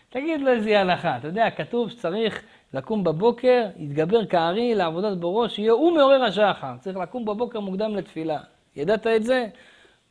[0.08, 1.16] תגיד לו איזה הלכה.
[1.16, 2.42] אתה יודע, כתוב שצריך
[2.74, 6.76] לקום בבוקר, יתגבר כארי לעבודת בראש, יהיה הוא מעורר השחר.
[6.80, 8.38] צריך לקום בבוקר מוקדם לתפילה.
[8.76, 9.46] ידעת את זה?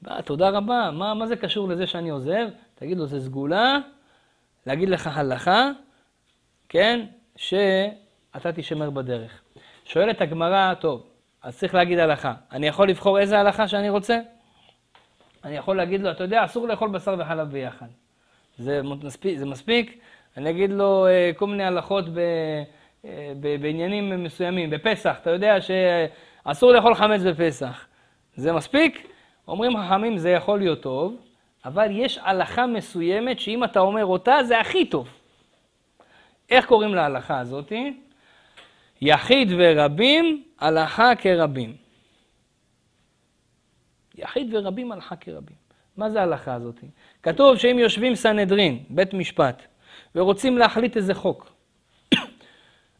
[0.01, 2.47] בא, תודה רבה, מה, מה זה קשור לזה שאני עוזר?
[2.75, 3.77] תגיד לו, זה סגולה,
[4.65, 5.69] להגיד לך הלכה,
[6.69, 7.05] כן,
[7.35, 9.41] שאתה תישמר בדרך.
[9.85, 11.07] שואלת הגמרא, טוב,
[11.43, 12.33] אז צריך להגיד הלכה.
[12.51, 14.19] אני יכול לבחור איזה הלכה שאני רוצה?
[15.43, 17.87] אני יכול להגיד לו, אתה יודע, אסור לאכול בשר וחלב ביחד.
[18.57, 19.37] זה מספיק?
[19.37, 19.99] זה מספיק?
[20.37, 22.19] אני אגיד לו אה, כל מיני הלכות ב...
[23.05, 27.85] אה, ב- בעניינים מסוימים, בפסח, אתה יודע שאסור לאכול חמץ בפסח.
[28.35, 29.07] זה מספיק?
[29.47, 31.15] אומרים חכמים, זה יכול להיות טוב,
[31.65, 35.09] אבל יש הלכה מסוימת שאם אתה אומר אותה, זה הכי טוב.
[36.49, 37.93] איך קוראים להלכה הזאתי?
[39.01, 41.88] יחיד ורבים, הלכה כרבים.
[44.19, 45.55] יחיד ורבים, הלכה כרבים.
[45.97, 46.79] מה זה ההלכה הזאת?
[47.23, 49.63] כתוב שאם יושבים סנהדרין, בית משפט,
[50.15, 51.51] ורוצים להחליט איזה חוק,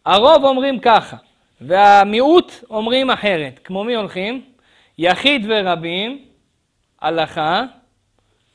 [0.05, 1.17] הרוב אומרים ככה,
[1.61, 3.59] והמיעוט אומרים אחרת.
[3.63, 4.45] כמו מי הולכים?
[4.97, 6.26] יחיד ורבים,
[7.01, 7.63] הלכה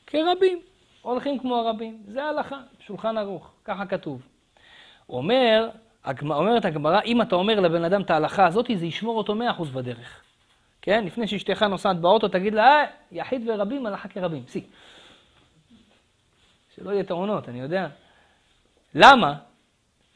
[0.07, 0.59] כרבים.
[1.01, 1.97] הולכים כמו הרבים.
[2.07, 4.21] זה ההלכה, שולחן ערוך, ככה כתוב.
[5.09, 5.69] אומר,
[6.21, 9.69] אומרת הגמרא, אם אתה אומר לבן אדם את ההלכה הזאת, זה ישמור אותו מאה אחוז
[9.69, 10.21] בדרך.
[10.85, 11.05] כן?
[11.05, 14.43] לפני שאשתך נוסעת באוטו, תגיד לה, אה, יחיד ורבים, הלכה כרבים.
[14.47, 14.63] סי.
[16.75, 17.87] שלא יהיה טעונות, אני יודע.
[18.95, 19.33] למה?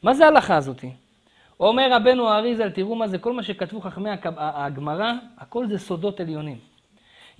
[0.02, 0.90] מה זה ההלכה הזאתי?
[1.60, 6.58] אומר רבנו האריזל, תראו מה זה, כל מה שכתבו חכמי הגמרא, הכל זה סודות עליונים.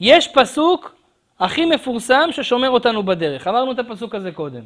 [0.01, 0.95] יש פסוק
[1.41, 3.47] הכי מפורסם ששומר אותנו בדרך.
[3.47, 4.62] אמרנו את הפסוק הזה קודם.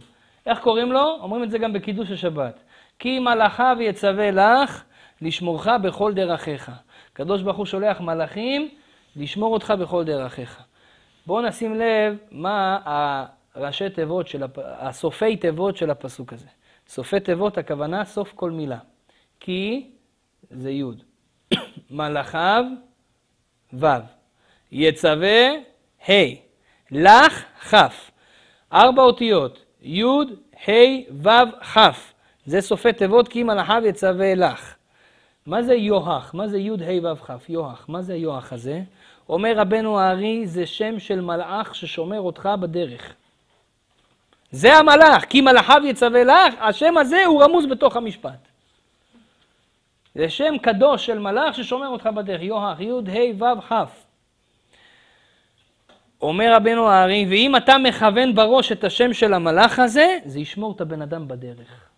[0.47, 1.19] איך קוראים לו?
[1.21, 2.61] אומרים את זה גם בקידוש השבת.
[2.99, 4.83] כי מלאכיו יצווה לך
[5.21, 6.71] לשמורך בכל דרכיך.
[7.15, 8.69] הקדוש ברוך הוא שולח מלאכים
[9.17, 10.63] לשמור אותך בכל דרכיך.
[11.27, 12.79] בואו נשים לב מה
[13.55, 14.59] הראשי תיבות של, הפ...
[14.59, 16.47] הסופי תיבות של הפסוק הזה.
[16.89, 18.79] סופי תיבות, הכוונה סוף כל מילה.
[19.41, 19.91] כי
[20.51, 20.85] זה י',
[21.91, 22.65] מלאכיו
[23.73, 23.87] ו',
[24.73, 25.51] יצווה
[26.09, 26.13] ה',
[26.91, 27.75] לך כ',
[28.73, 30.05] ארבע אותיות, י',
[30.69, 30.73] ה',
[31.23, 31.79] ו', כ',
[32.47, 34.75] זה סופי תיבות כי מלאכיו יצווה לך.
[35.47, 36.35] מה זה יוהך?
[36.35, 37.49] מה זה י', ה', ו', כ'?
[37.49, 37.85] יוהך.
[37.89, 38.83] מה זה היוהך הזה?
[39.29, 43.15] אומר רבנו הארי, זה שם של מלאך ששומר אותך בדרך.
[44.51, 48.49] זה המלאך, כי מלאכיו יצווה לך, השם הזה הוא רמוז בתוך המשפט.
[50.15, 53.73] זה שם קדוש של מלאך ששומר אותך בדרך, יוהך, י', ה', ו', כ'.
[56.23, 60.81] אומר רבנו הארי, ואם אתה מכוון בראש את השם של המלאך הזה, זה ישמור את
[60.81, 61.94] הבן אדם בדרך.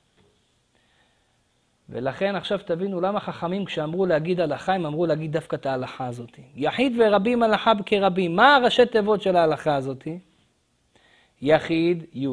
[1.88, 6.38] ולכן עכשיו תבינו למה חכמים כשאמרו להגיד הלכה, הם אמרו להגיד דווקא את ההלכה הזאת.
[6.54, 8.36] יחיד ורבים הלכה כרבים.
[8.36, 10.08] מה הראשי תיבות של ההלכה הזאת?
[11.42, 12.26] יחיד, י',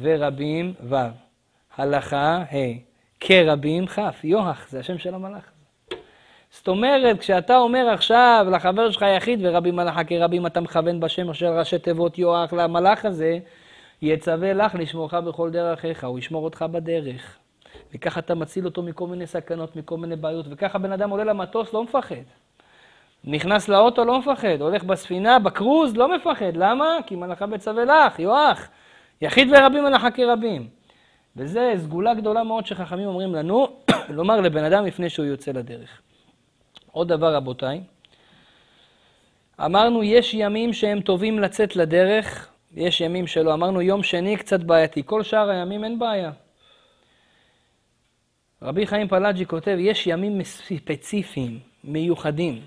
[0.00, 0.96] ורבים, ו',
[1.76, 2.94] הלכה, ה'.
[3.20, 5.50] כרבים כ', יוח, זה השם של המלאך.
[6.50, 11.46] זאת אומרת, כשאתה אומר עכשיו לחבר שלך יחיד ורבים מלאכה כרבים, אתה מכוון בשם של
[11.46, 13.38] ראשי תיבות יוח למלאך הזה,
[14.02, 17.38] יצווה לך לשמורך בכל דרכיך, הוא ישמור אותך בדרך.
[17.94, 21.72] וככה אתה מציל אותו מכל מיני סכנות, מכל מיני בעיות, וככה בן אדם עולה למטוס,
[21.72, 22.14] לא מפחד.
[23.24, 24.60] נכנס לאוטו, לא מפחד.
[24.60, 26.56] הולך בספינה, בקרוז, לא מפחד.
[26.56, 26.96] למה?
[27.06, 28.68] כי מלאכה בצווה לך, יוח.
[29.20, 30.68] יחיד ורבים מלאכה כרבים.
[31.36, 33.68] וזה סגולה גדולה מאוד שחכמים אומרים לנו,
[34.08, 36.00] לומר לבן אדם לפני שהוא יוצא לדרך.
[36.92, 37.80] עוד דבר, רבותיי,
[39.64, 43.54] אמרנו, יש ימים שהם טובים לצאת לדרך, יש ימים שלא.
[43.54, 46.30] אמרנו, יום שני קצת בעייתי, כל שאר הימים אין בעיה.
[48.64, 52.60] רבי חיים פלאג'י כותב, יש ימים ספציפיים, מיוחדים,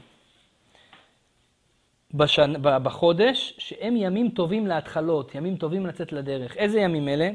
[2.14, 2.54] בשנ...
[2.62, 6.58] בחודש, שהם ימים טובים להתחלות, ימים טובים לצאת לדרך.
[6.58, 7.30] איזה ימים אלה?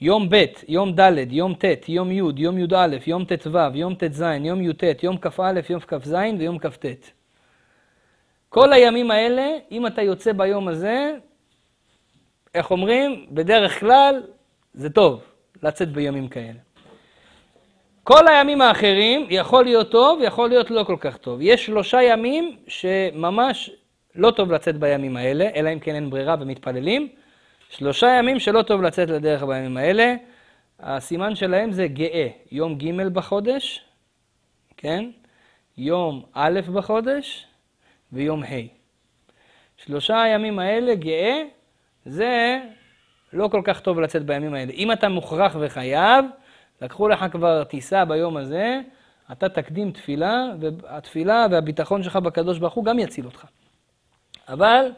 [0.00, 4.62] יום ב', יום ד', יום ט', יום י', יום י"א, יום ט"ו, יום ט"ז, יום
[4.62, 6.86] י"ט, יום כ"א, יום כ"ז ויום כ"ט.
[8.48, 11.14] כל הימים האלה, אם אתה יוצא ביום הזה,
[12.54, 13.26] איך אומרים?
[13.30, 14.22] בדרך כלל
[14.74, 15.22] זה טוב
[15.62, 16.67] לצאת בימים כאלה.
[18.08, 21.38] כל הימים האחרים יכול להיות טוב, יכול להיות לא כל כך טוב.
[21.42, 23.70] יש שלושה ימים שממש
[24.14, 27.08] לא טוב לצאת בימים האלה, אלא אם כן אין ברירה ומתפללים.
[27.70, 30.14] שלושה ימים שלא טוב לצאת לדרך בימים האלה.
[30.80, 33.84] הסימן שלהם זה גאה, יום ג' בחודש,
[34.76, 35.10] כן?
[35.78, 37.46] יום א' בחודש
[38.12, 38.46] ויום ה'.
[39.76, 41.42] שלושה הימים האלה, גאה,
[42.06, 42.60] זה
[43.32, 44.72] לא כל כך טוב לצאת בימים האלה.
[44.72, 46.24] אם אתה מוכרח וחייב,
[46.82, 48.80] לקחו לך כבר טיסה ביום הזה,
[49.32, 53.44] אתה תקדים תפילה, והתפילה והביטחון שלך בקדוש ברוך הוא גם יציל אותך.
[54.48, 54.92] אבל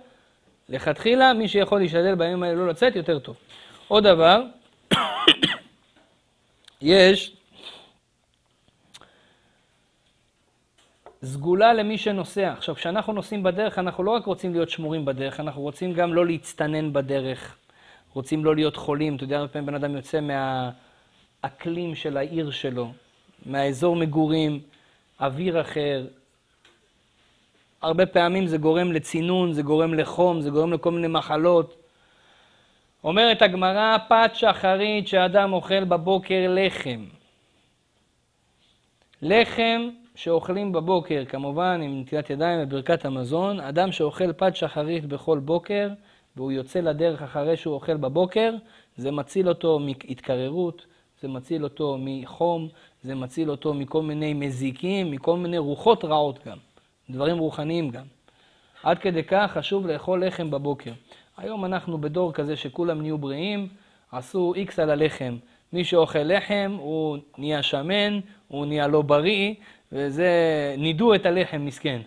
[0.69, 3.37] לכתחילה, מי שיכול להשתדל בימים האלה לא לצאת, יותר טוב.
[3.89, 4.43] עוד דבר,
[6.83, 7.37] יש
[11.25, 12.53] סגולה למי שנוסע.
[12.53, 16.27] עכשיו, כשאנחנו נוסעים בדרך, אנחנו לא רק רוצים להיות שמורים בדרך, אנחנו רוצים גם לא
[16.27, 17.57] להצטנן בדרך.
[18.15, 19.17] רוצים לא להיות חולים.
[19.17, 20.21] אתה יודע, הרבה פעמים בן אדם יוצא
[21.45, 22.93] מהאקלים של העיר שלו,
[23.47, 24.61] מהאזור מגורים,
[25.21, 26.07] אוויר אחר,
[27.83, 31.77] הרבה פעמים זה גורם לצינון, זה גורם לחום, זה גורם לכל מיני מחלות.
[33.05, 37.05] אומרת הגמרא, פת שחרית שאדם אוכל בבוקר לחם,
[39.23, 45.89] לחם שאוכלים בבוקר, כמובן עם נטילת ידיים וברכת המזון, אדם שאוכל פת שחרית בכל בוקר,
[46.37, 48.55] והוא יוצא לדרך אחרי שהוא אוכל בבוקר,
[48.97, 50.87] זה מציל אותו מהתקררות,
[51.23, 52.69] זה מציל אותו מחום,
[53.03, 56.57] זה מציל אותו מכל מיני מזיקים, מכל מיני רוחות רעות גם,
[57.11, 58.05] דברים רוחניים גם.
[58.83, 60.93] עד כדי כך חשוב לאכול לחם בבוקר.
[61.37, 63.69] היום אנחנו בדור כזה שכולם נהיו בריאים,
[64.13, 65.37] עשו איקס על הלחם.
[65.73, 69.55] מי שאוכל לחם הוא נהיה שמן, הוא נהיה לא בריא,
[69.93, 70.31] וזה,
[70.79, 72.01] נידו את הלחם מסכן.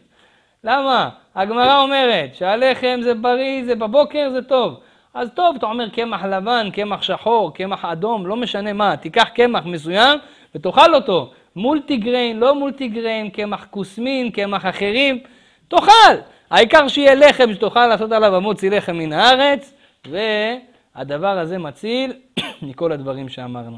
[0.64, 1.10] למה?
[1.36, 4.80] הגמרא אומרת שהלחם זה בריא, זה בבוקר, זה טוב.
[5.14, 9.66] אז טוב, אתה אומר קמח לבן, קמח שחור, קמח אדום, לא משנה מה, תיקח קמח
[9.66, 10.20] מסוים
[10.56, 11.32] ותאכל אותו.
[11.56, 15.20] מולטי גריין, לא מולטי גריין, קמח כוסמין, קמח אחרים,
[15.68, 16.16] תאכל.
[16.50, 19.74] העיקר שיהיה לחם שתוכל לעשות עליו המוציא לחם מן הארץ,
[20.08, 22.14] והדבר הזה מציל
[22.62, 23.78] מכל הדברים שאמרנו.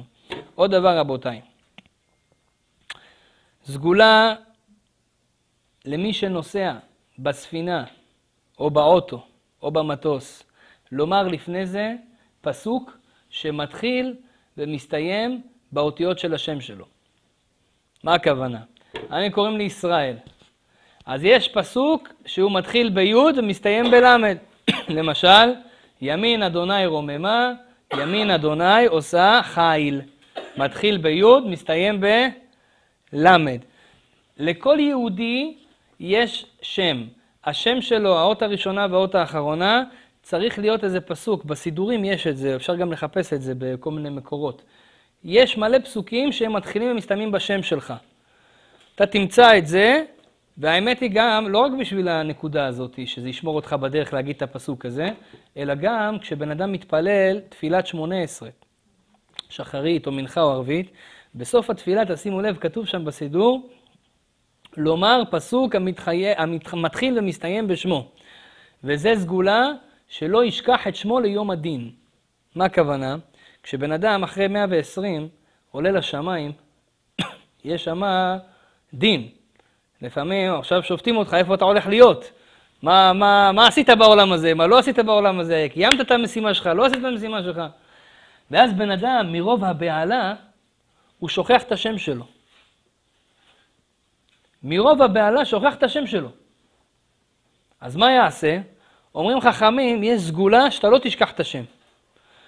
[0.56, 1.42] עוד דבר, רבותיי,
[3.66, 4.36] סגולה
[5.86, 6.74] למי שנוסע
[7.20, 7.84] בספינה
[8.60, 9.24] או באוטו
[9.62, 10.45] או במטוס,
[10.92, 11.94] לומר לפני זה
[12.42, 12.98] פסוק
[13.30, 14.16] שמתחיל
[14.58, 16.86] ומסתיים באותיות של השם שלו.
[18.04, 18.60] מה הכוונה?
[19.12, 20.16] אני קוראים לי ישראל.
[21.06, 24.34] אז יש פסוק שהוא מתחיל בי' ומסתיים בל'.
[24.98, 25.54] למשל,
[26.02, 27.52] ימין אדוני רוממה,
[27.94, 30.02] ימין אדוני עושה חיל.
[30.58, 33.58] מתחיל בי', מסתיים בל'.
[34.38, 35.58] לכל יהודי
[36.00, 37.04] יש שם.
[37.46, 39.84] השם שלו, האות הראשונה והאות האחרונה,
[40.26, 41.46] צריך להיות איזה פסוק.
[41.46, 44.62] בסידורים יש את זה, אפשר גם לחפש את זה בכל מיני מקורות.
[45.24, 47.94] יש מלא פסוקים שהם מתחילים ומסתיימים בשם שלך.
[48.96, 50.04] אתה תמצא את זה,
[50.58, 54.86] והאמת היא גם, לא רק בשביל הנקודה הזאת, שזה ישמור אותך בדרך להגיד את הפסוק
[54.86, 55.10] הזה,
[55.58, 58.50] אלא גם כשבן אדם מתפלל תפילת שמונה עשרה,
[59.50, 60.92] שחרית או מנחה או ערבית,
[61.36, 63.70] בסוף התפילה, תשימו לב, כתוב שם בסידור,
[64.78, 66.26] לומר פסוק המתחי...
[66.72, 68.12] המתחיל ומסתיים בשמו.
[68.84, 69.72] וזה סגולה
[70.10, 71.92] שלא ישכח את שמו ליום הדין.
[72.56, 73.16] מה הכוונה?
[73.64, 75.30] כשבן אדם אחרי 120
[75.72, 76.52] עולה לשמיים,
[77.66, 78.02] יש שם
[78.94, 79.30] דין.
[80.02, 82.32] לפעמים עכשיו שופטים אותך איפה אתה הולך להיות.
[82.82, 86.68] מה, מה, מה עשית בעולם הזה, מה לא עשית בעולם הזה, קיימת את המשימה שלך,
[86.68, 87.62] לא עשית את המשימה שלך.
[88.52, 90.34] ואז בן אדם, מרוב הבהלה,
[91.20, 92.26] הוא שוכח את השם שלו.
[94.64, 96.30] מרוב הבהלה שוכח את השם שלו.
[97.82, 98.58] אז מה יעשה?
[99.16, 101.64] אומרים חכמים, יש סגולה שאתה לא תשכח את השם.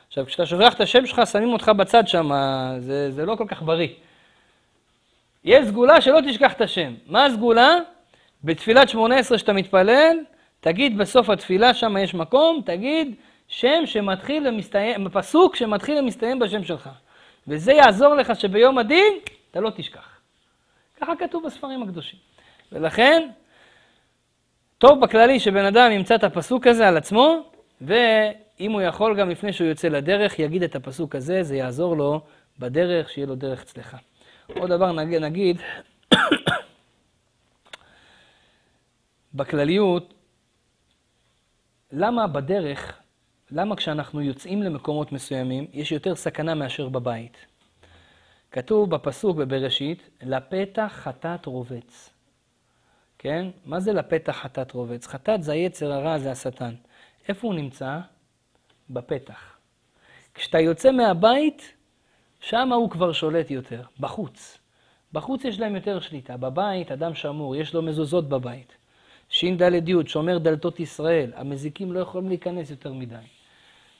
[0.07, 2.31] עכשיו, כשאתה שוכח את השם שלך, שמים אותך בצד שם,
[2.79, 3.87] זה, זה לא כל כך בריא.
[5.43, 6.93] יש סגולה שלא תשכח את השם.
[7.07, 7.75] מה הסגולה?
[8.43, 10.17] בתפילת שמונה עשרה שאתה מתפלל,
[10.59, 13.15] תגיד בסוף התפילה, שם יש מקום, תגיד
[13.47, 16.89] שם שמתחיל ומסתיים, פסוק שמתחיל ומסתיים בשם שלך.
[17.47, 19.13] וזה יעזור לך שביום הדין
[19.51, 20.09] אתה לא תשכח.
[21.01, 22.19] ככה כתוב בספרים הקדושים.
[22.71, 23.29] ולכן,
[24.79, 27.51] טוב בכללי שבן אדם ימצא את הפסוק הזה על עצמו,
[27.81, 32.21] ואם הוא יכול גם לפני שהוא יוצא לדרך, יגיד את הפסוק הזה, זה יעזור לו
[32.59, 33.97] בדרך, שיהיה לו דרך צלחה.
[34.55, 35.61] עוד דבר נגיד, נגיד
[39.33, 40.13] בכלליות,
[41.91, 42.99] למה בדרך,
[43.51, 47.37] למה כשאנחנו יוצאים למקומות מסוימים, יש יותר סכנה מאשר בבית?
[48.51, 52.16] כתוב בפסוק בבראשית, לפתח חטאת רובץ.
[53.19, 53.47] כן?
[53.65, 55.07] מה זה לפתח חטאת רובץ?
[55.07, 56.73] חטאת זה היצר הרע, זה השטן.
[57.29, 57.99] איפה הוא נמצא?
[58.89, 59.57] בפתח.
[60.33, 61.73] כשאתה יוצא מהבית,
[62.39, 64.57] שם הוא כבר שולט יותר, בחוץ.
[65.13, 66.37] בחוץ יש להם יותר שליטה.
[66.37, 68.77] בבית, אדם שמור, יש לו מזוזות בבית.
[69.29, 73.15] ש"ד י', שומר דלתות ישראל, המזיקים לא יכולים להיכנס יותר מדי.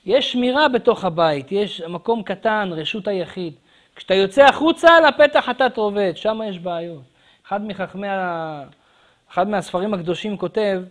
[0.04, 3.54] יש שמירה בתוך הבית, יש מקום קטן, רשות היחיד.
[3.96, 7.02] כשאתה יוצא החוצה, לפתח אתה תרובץ, שם יש בעיות.
[7.46, 8.64] אחד מחכמי, ה...
[9.32, 10.82] אחד מהספרים הקדושים כותב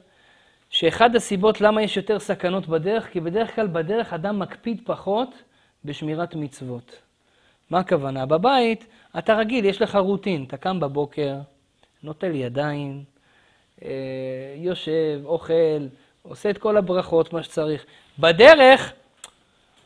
[0.70, 5.30] שאחד הסיבות למה יש יותר סכנות בדרך, כי בדרך כלל בדרך אדם מקפיד פחות
[5.86, 6.96] בשמירת מצוות.
[7.70, 8.26] מה הכוונה?
[8.26, 11.36] בבית אתה רגיל, יש לך רוטין, אתה קם בבוקר,
[12.04, 13.04] נוטל ידיים,
[13.84, 13.90] אה,
[14.56, 15.88] יושב, אוכל,
[16.22, 17.86] עושה את כל הברכות, מה שצריך.
[18.20, 18.94] בדרך,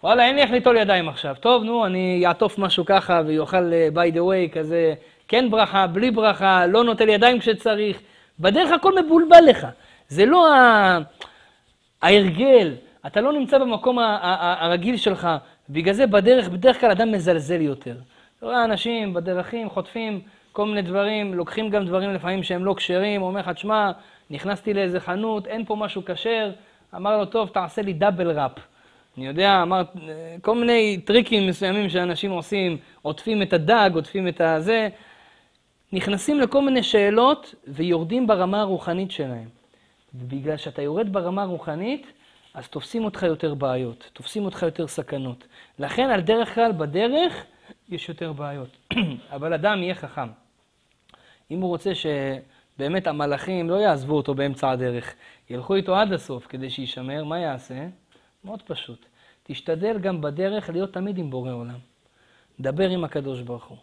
[0.04, 1.36] וואלה, אין לי איך ליטול ידיים עכשיו.
[1.40, 4.94] טוב, נו, אני אעטוף משהו ככה ויאכל uh, by the way כזה,
[5.28, 8.02] כן ברכה, בלי ברכה, לא נוטל ידיים כשצריך.
[8.42, 9.68] בדרך הכל מבולבל לך.
[10.08, 10.98] זה לא ה...
[12.02, 12.74] ההרגל,
[13.06, 15.28] אתה לא נמצא במקום הרגיל שלך.
[15.70, 17.96] בגלל זה בדרך, בדרך כלל אדם מזלזל יותר.
[18.38, 20.22] אתה רואה אנשים בדרכים חוטפים
[20.52, 23.92] כל מיני דברים, לוקחים גם דברים לפעמים שהם לא כשרים, אומר לך, תשמע,
[24.30, 26.52] נכנסתי לאיזה חנות, אין פה משהו כשר,
[26.96, 28.52] אמר לו, טוב, תעשה לי דאבל ראפ.
[29.18, 29.82] אני יודע, אמר,
[30.42, 34.90] כל מיני טריקים מסוימים שאנשים עושים, עוטפים את הדג, עוטפים את הזה.
[35.94, 39.50] נכנסים לכל מיני שאלות ויורדים ברמה הרוחנית שלהם.
[40.16, 42.08] ובגלל שאתה יורד ברמה הרוחנית,
[42.54, 45.48] אז תופסים אותך יותר בעיות, תופסים אותך יותר סכנות.
[45.80, 47.46] לכן, על דרך כלל, בדרך,
[47.90, 48.94] יש יותר בעיות.
[49.36, 50.28] אבל אדם יהיה חכם.
[51.52, 55.14] אם הוא רוצה שבאמת המלאכים לא יעזבו אותו באמצע הדרך,
[55.50, 57.88] ילכו איתו עד הסוף כדי שישמר, מה יעשה?
[58.44, 59.06] מאוד פשוט.
[59.44, 61.80] תשתדל גם בדרך להיות תמיד עם בורא עולם.
[62.60, 63.78] דבר עם הקדוש ברוך הוא.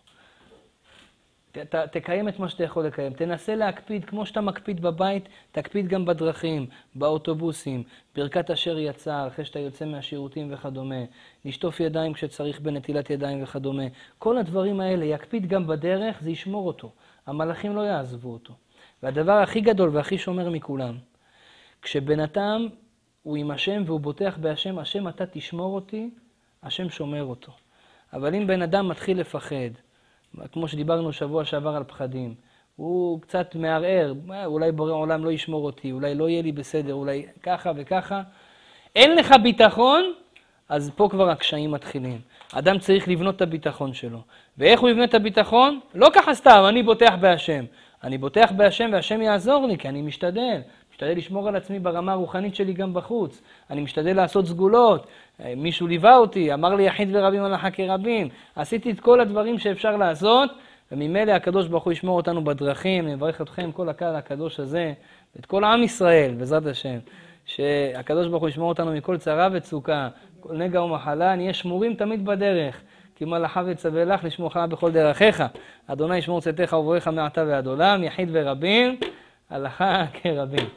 [1.65, 3.13] ת, תקיים את מה שאתה יכול לקיים.
[3.13, 7.83] תנסה להקפיד, כמו שאתה מקפיד בבית, תקפיד גם בדרכים, באוטובוסים,
[8.15, 11.05] ברכת אשר יצא, אחרי שאתה יוצא מהשירותים וכדומה,
[11.45, 13.83] לשטוף ידיים כשצריך בנטילת ידיים וכדומה.
[14.19, 16.93] כל הדברים האלה, יקפיד גם בדרך, זה ישמור אותו.
[17.27, 18.55] המלאכים לא יעזבו אותו.
[19.03, 20.97] והדבר הכי גדול והכי שומר מכולם,
[21.83, 22.69] כשבן אדם
[23.23, 26.11] הוא עם השם והוא בוטח בהשם, השם אתה תשמור אותי,
[26.63, 27.53] השם שומר אותו.
[28.13, 29.71] אבל אם בן אדם מתחיל לפחד,
[30.53, 32.35] כמו שדיברנו שבוע שעבר על פחדים,
[32.77, 34.15] הוא קצת מערער,
[34.45, 38.23] אולי בורא עולם לא ישמור אותי, אולי לא יהיה לי בסדר, אולי ככה וככה.
[38.97, 40.13] אין לך ביטחון,
[40.69, 42.21] אז פה כבר הקשיים מתחילים.
[42.53, 44.21] אדם צריך לבנות את הביטחון שלו.
[44.59, 45.81] ואיך הוא יבנה את הביטחון?
[45.95, 47.65] לא ככה סתם, אני בוטח בהשם.
[48.05, 50.61] אני בוטח בהשם והשם יעזור לי, כי אני משתדל.
[50.99, 53.43] משתדל לשמור על עצמי ברמה הרוחנית שלי גם בחוץ.
[53.71, 55.07] אני משתדל לעשות סגולות.
[55.57, 58.29] מישהו ליווה אותי, אמר לי יחיד ורבים הלכה כרבים.
[58.57, 60.51] עשיתי את כל הדברים שאפשר לעשות,
[60.93, 63.07] וממילא הקדוש ברוך הוא ישמור אותנו בדרכים.
[63.07, 64.93] אני מברך אתכם, כל הקהל הקדוש הזה,
[65.37, 66.99] ואת כל עם ישראל, בעזרת השם.
[67.47, 70.09] שהקדוש ברוך הוא ישמור אותנו מכל צרה וצוקה,
[70.41, 72.81] כל נגע ומחלה, נהיה שמורים תמיד בדרך.
[73.17, 75.45] כי מלאכה וצווה לך לשמורך בכל דרכיך.
[75.87, 78.97] אדוני ישמור צאתך ובואך מעתה ועד עולם, יחיד ורבים,
[79.51, 80.69] הלכה כרבים.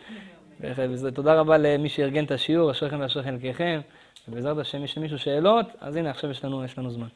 [1.14, 3.82] תודה רבה למי שארגן את השיעור, אשריכם ואשרי חלקכם.
[4.28, 7.08] ובעזרת השם, יש למישהו שאלות, אז הנה, עכשיו יש לנו, יש לנו זמן.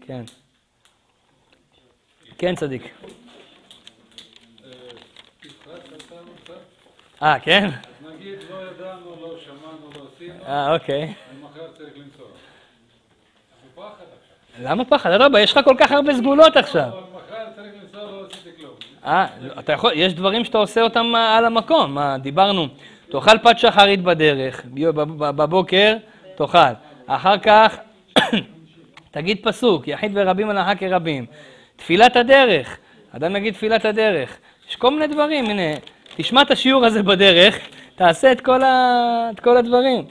[0.00, 0.22] כן.
[2.38, 2.82] כן, צדיק.
[7.22, 7.70] אה, כן?
[8.02, 11.14] נגיד, לא ידענו, לא שמענו, לא עשינו, אה, אוקיי.
[11.40, 12.26] ומחר צריך עכשיו.
[14.60, 15.10] למה פחד?
[15.10, 16.88] אדרבה, יש לך כל כך הרבה סגולות עכשיו.
[16.88, 18.74] אבל מחר צריך למסור, לא עשיתי כלום.
[19.08, 19.26] אה,
[19.58, 21.94] אתה יכול, יש דברים שאתה עושה אותם אה, על המקום.
[21.94, 22.66] מה, דיברנו,
[23.10, 24.62] תאכל פת שחרית בדרך,
[25.18, 25.96] בבוקר
[26.36, 26.58] תאכל.
[27.06, 27.76] אחר כך
[29.10, 31.26] תגיד פסוק, יחיד ורבים הלכה כרבים.
[31.76, 32.78] תפילת הדרך,
[33.12, 34.38] אדם יגיד תפילת הדרך.
[34.68, 35.78] יש כל מיני דברים, הנה,
[36.16, 37.58] תשמע את השיעור הזה בדרך,
[37.94, 39.30] תעשה את כל, ה...
[39.34, 40.04] את כל הדברים.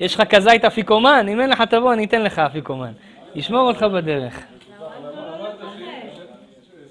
[0.00, 2.92] יש לך כזית אפיקומן, אם אין לך תבוא, אני אתן לך אפיקומן.
[3.34, 4.42] ישמור אותך בדרך.
[4.78, 6.18] אמרת שיש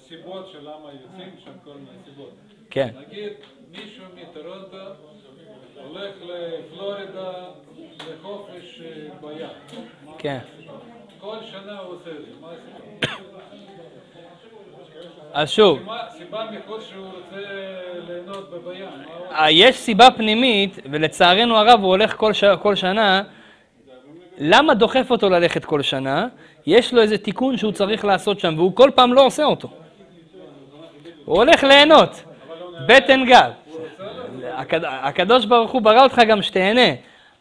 [0.08, 2.32] סיבות של למה יוצאים שם כל מיני סיבות.
[2.78, 2.88] כן.
[3.10, 3.30] נגיד,
[3.72, 4.78] מישהו מטורונטו
[5.88, 7.32] הולך לפלורידה
[8.12, 9.48] לחופש אה, בים.
[10.18, 10.38] כן.
[11.20, 13.40] כל שנה הוא עושה את זה, מה הסיבה?
[15.34, 15.80] אז שוב,
[16.18, 17.42] סיבה- מחוץ שהוא רוצה
[18.08, 18.86] ליהנות בבים.
[19.32, 22.44] אה, יש סיבה פנימית, ולצערנו הרב הוא הולך כל, ש...
[22.44, 23.22] כל שנה.
[24.38, 26.28] למה דוחף אותו ללכת כל שנה?
[26.66, 29.68] יש לו איזה תיקון שהוא צריך לעשות שם, והוא כל פעם לא עושה אותו.
[31.26, 32.24] הוא הולך ליהנות,
[32.86, 33.52] בטן גב.
[34.56, 34.80] הקד...
[34.84, 36.92] הקדוש ברוך הוא ברא אותך גם שתהנה,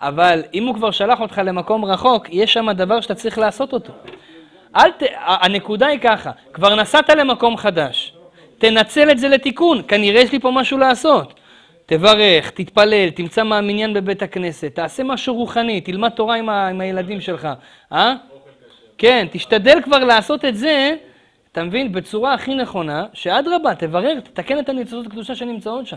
[0.01, 3.93] אבל אם הוא כבר שלח אותך למקום רחוק, יש שם דבר שאתה צריך לעשות אותו.
[4.77, 5.03] אל ת...
[5.25, 8.13] הנקודה היא ככה, כבר נסעת למקום חדש,
[8.59, 11.35] תנצל את זה לתיקון, כנראה יש לי פה משהו לעשות.
[11.87, 16.69] תברך, תתפלל, תמצא מהמניין בבית הכנסת, תעשה משהו רוחני, תלמד תורה עם, ה...
[16.69, 17.49] עם הילדים שלך,
[17.93, 18.15] אה?
[18.99, 20.95] כן, תשתדל כבר לעשות את זה,
[21.57, 25.97] אתה מבין, בצורה הכי נכונה, שאדרבה, תברר, תתקן את הניצוצות הקדושה שנמצאות שם.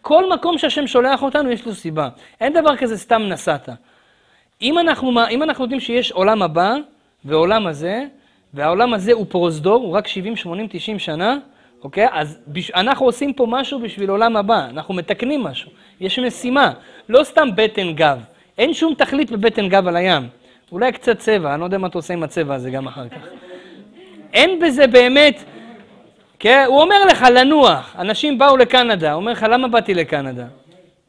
[0.00, 2.08] כל מקום שהשם שולח אותנו, יש לו סיבה.
[2.40, 3.68] אין דבר כזה סתם נסעת.
[4.62, 6.74] אם אנחנו, אם אנחנו יודעים שיש עולם הבא
[7.24, 8.04] ועולם הזה,
[8.54, 11.36] והעולם הזה הוא פרוזדור, הוא רק 70, 80, 90 שנה,
[11.84, 12.06] אוקיי?
[12.12, 12.70] אז בש...
[12.70, 15.70] אנחנו עושים פה משהו בשביל עולם הבא, אנחנו מתקנים משהו.
[16.00, 16.72] יש משימה,
[17.08, 18.18] לא סתם בטן גב.
[18.58, 20.28] אין שום תכלית בבטן גב על הים.
[20.72, 23.35] אולי קצת צבע, אני לא יודע מה אתה עושה עם הצבע הזה גם אחר כך.
[24.36, 25.44] אין בזה באמת,
[26.38, 26.64] כן?
[26.66, 27.96] הוא אומר לך לנוח.
[27.98, 30.44] אנשים באו לקנדה, הוא אומר לך, למה באתי לקנדה?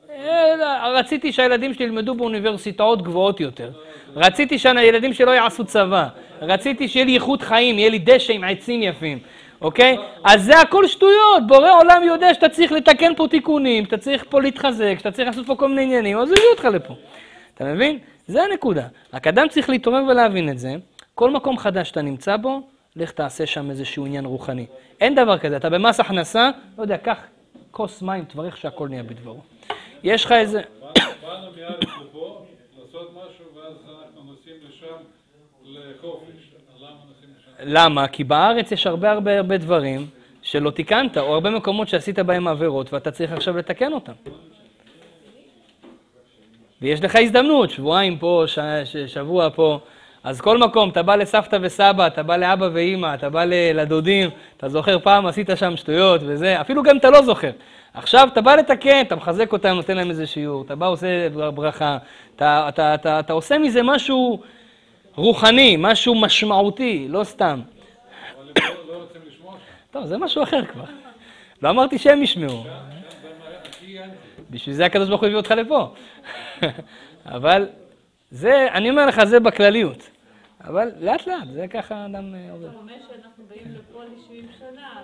[0.09, 3.69] אה, רציתי שהילדים שלי ילמדו באוניברסיטאות גבוהות יותר.
[4.15, 6.07] רציתי שהילדים שלי לא יעשו צבא.
[6.41, 9.19] רציתי שיהיה לי איכות חיים, יהיה לי דשא עם עצים יפים,
[9.61, 9.97] אוקיי?
[10.23, 11.47] אז זה הכל שטויות.
[11.47, 15.47] בורא עולם יודע שאתה צריך לתקן פה תיקונים, שאתה צריך פה להתחזק, שאתה צריך לעשות
[15.47, 16.93] פה כל מיני עניינים, אז הוא הביא אותך לפה.
[17.55, 17.97] אתה מבין?
[18.27, 18.83] זה הנקודה.
[19.13, 20.75] רק אדם צריך להתעורר ולהבין את זה.
[21.15, 22.61] כל מקום חדש שאתה נמצא בו,
[23.01, 24.65] לך תעשה שם איזשהו עניין רוחני.
[25.01, 27.17] אין דבר כזה, אתה במס הכנסה, לא יודע, קח
[27.71, 29.41] כוס מים, תברך שהכל נהיה בדברו.
[30.03, 30.61] יש לך איזה...
[31.21, 32.45] באנו מארץ לפה
[32.77, 34.95] לעשות משהו, ואז אנחנו נוסעים לשם
[35.65, 36.57] לחופש.
[37.59, 38.07] למה?
[38.07, 40.07] כי בארץ יש הרבה הרבה הרבה דברים
[40.41, 44.13] שלא תיקנת, או הרבה מקומות שעשית בהם עבירות ואתה צריך עכשיו לתקן אותם.
[46.81, 48.43] ויש לך הזדמנות, שבועיים פה.
[48.47, 48.59] ש...
[49.07, 49.79] שבוע פה.
[50.27, 54.69] אז כל מקום, אתה בא לסבתא וסבא, אתה בא לאבא ואימא, אתה בא לדודים, אתה
[54.69, 57.51] זוכר פעם עשית שם שטויות וזה, אפילו גם אתה לא זוכר.
[57.93, 61.97] עכשיו אתה בא לתקן, אתה מחזק אותם, נותן להם איזה שיעור, אתה בא עושה ברכה,
[62.35, 64.41] אתה, אתה, אתה, אתה עושה מזה משהו
[65.15, 67.61] רוחני, משהו משמעותי, לא סתם.
[69.91, 70.85] טוב, זה משהו אחר כבר.
[71.61, 72.63] לא אמרתי שהם ישמעו.
[74.49, 75.93] בשביל זה הקדוש ברוך הוא הביא אותך לפה.
[77.35, 77.67] אבל
[78.31, 80.16] זה, אני אומר לך, זה בכלליות.
[80.67, 82.65] אבל לאט לאט, זה ככה אדם אה, עובד.
[82.65, 85.03] אתה אומר שאנחנו באים לפה ל-70 שנה,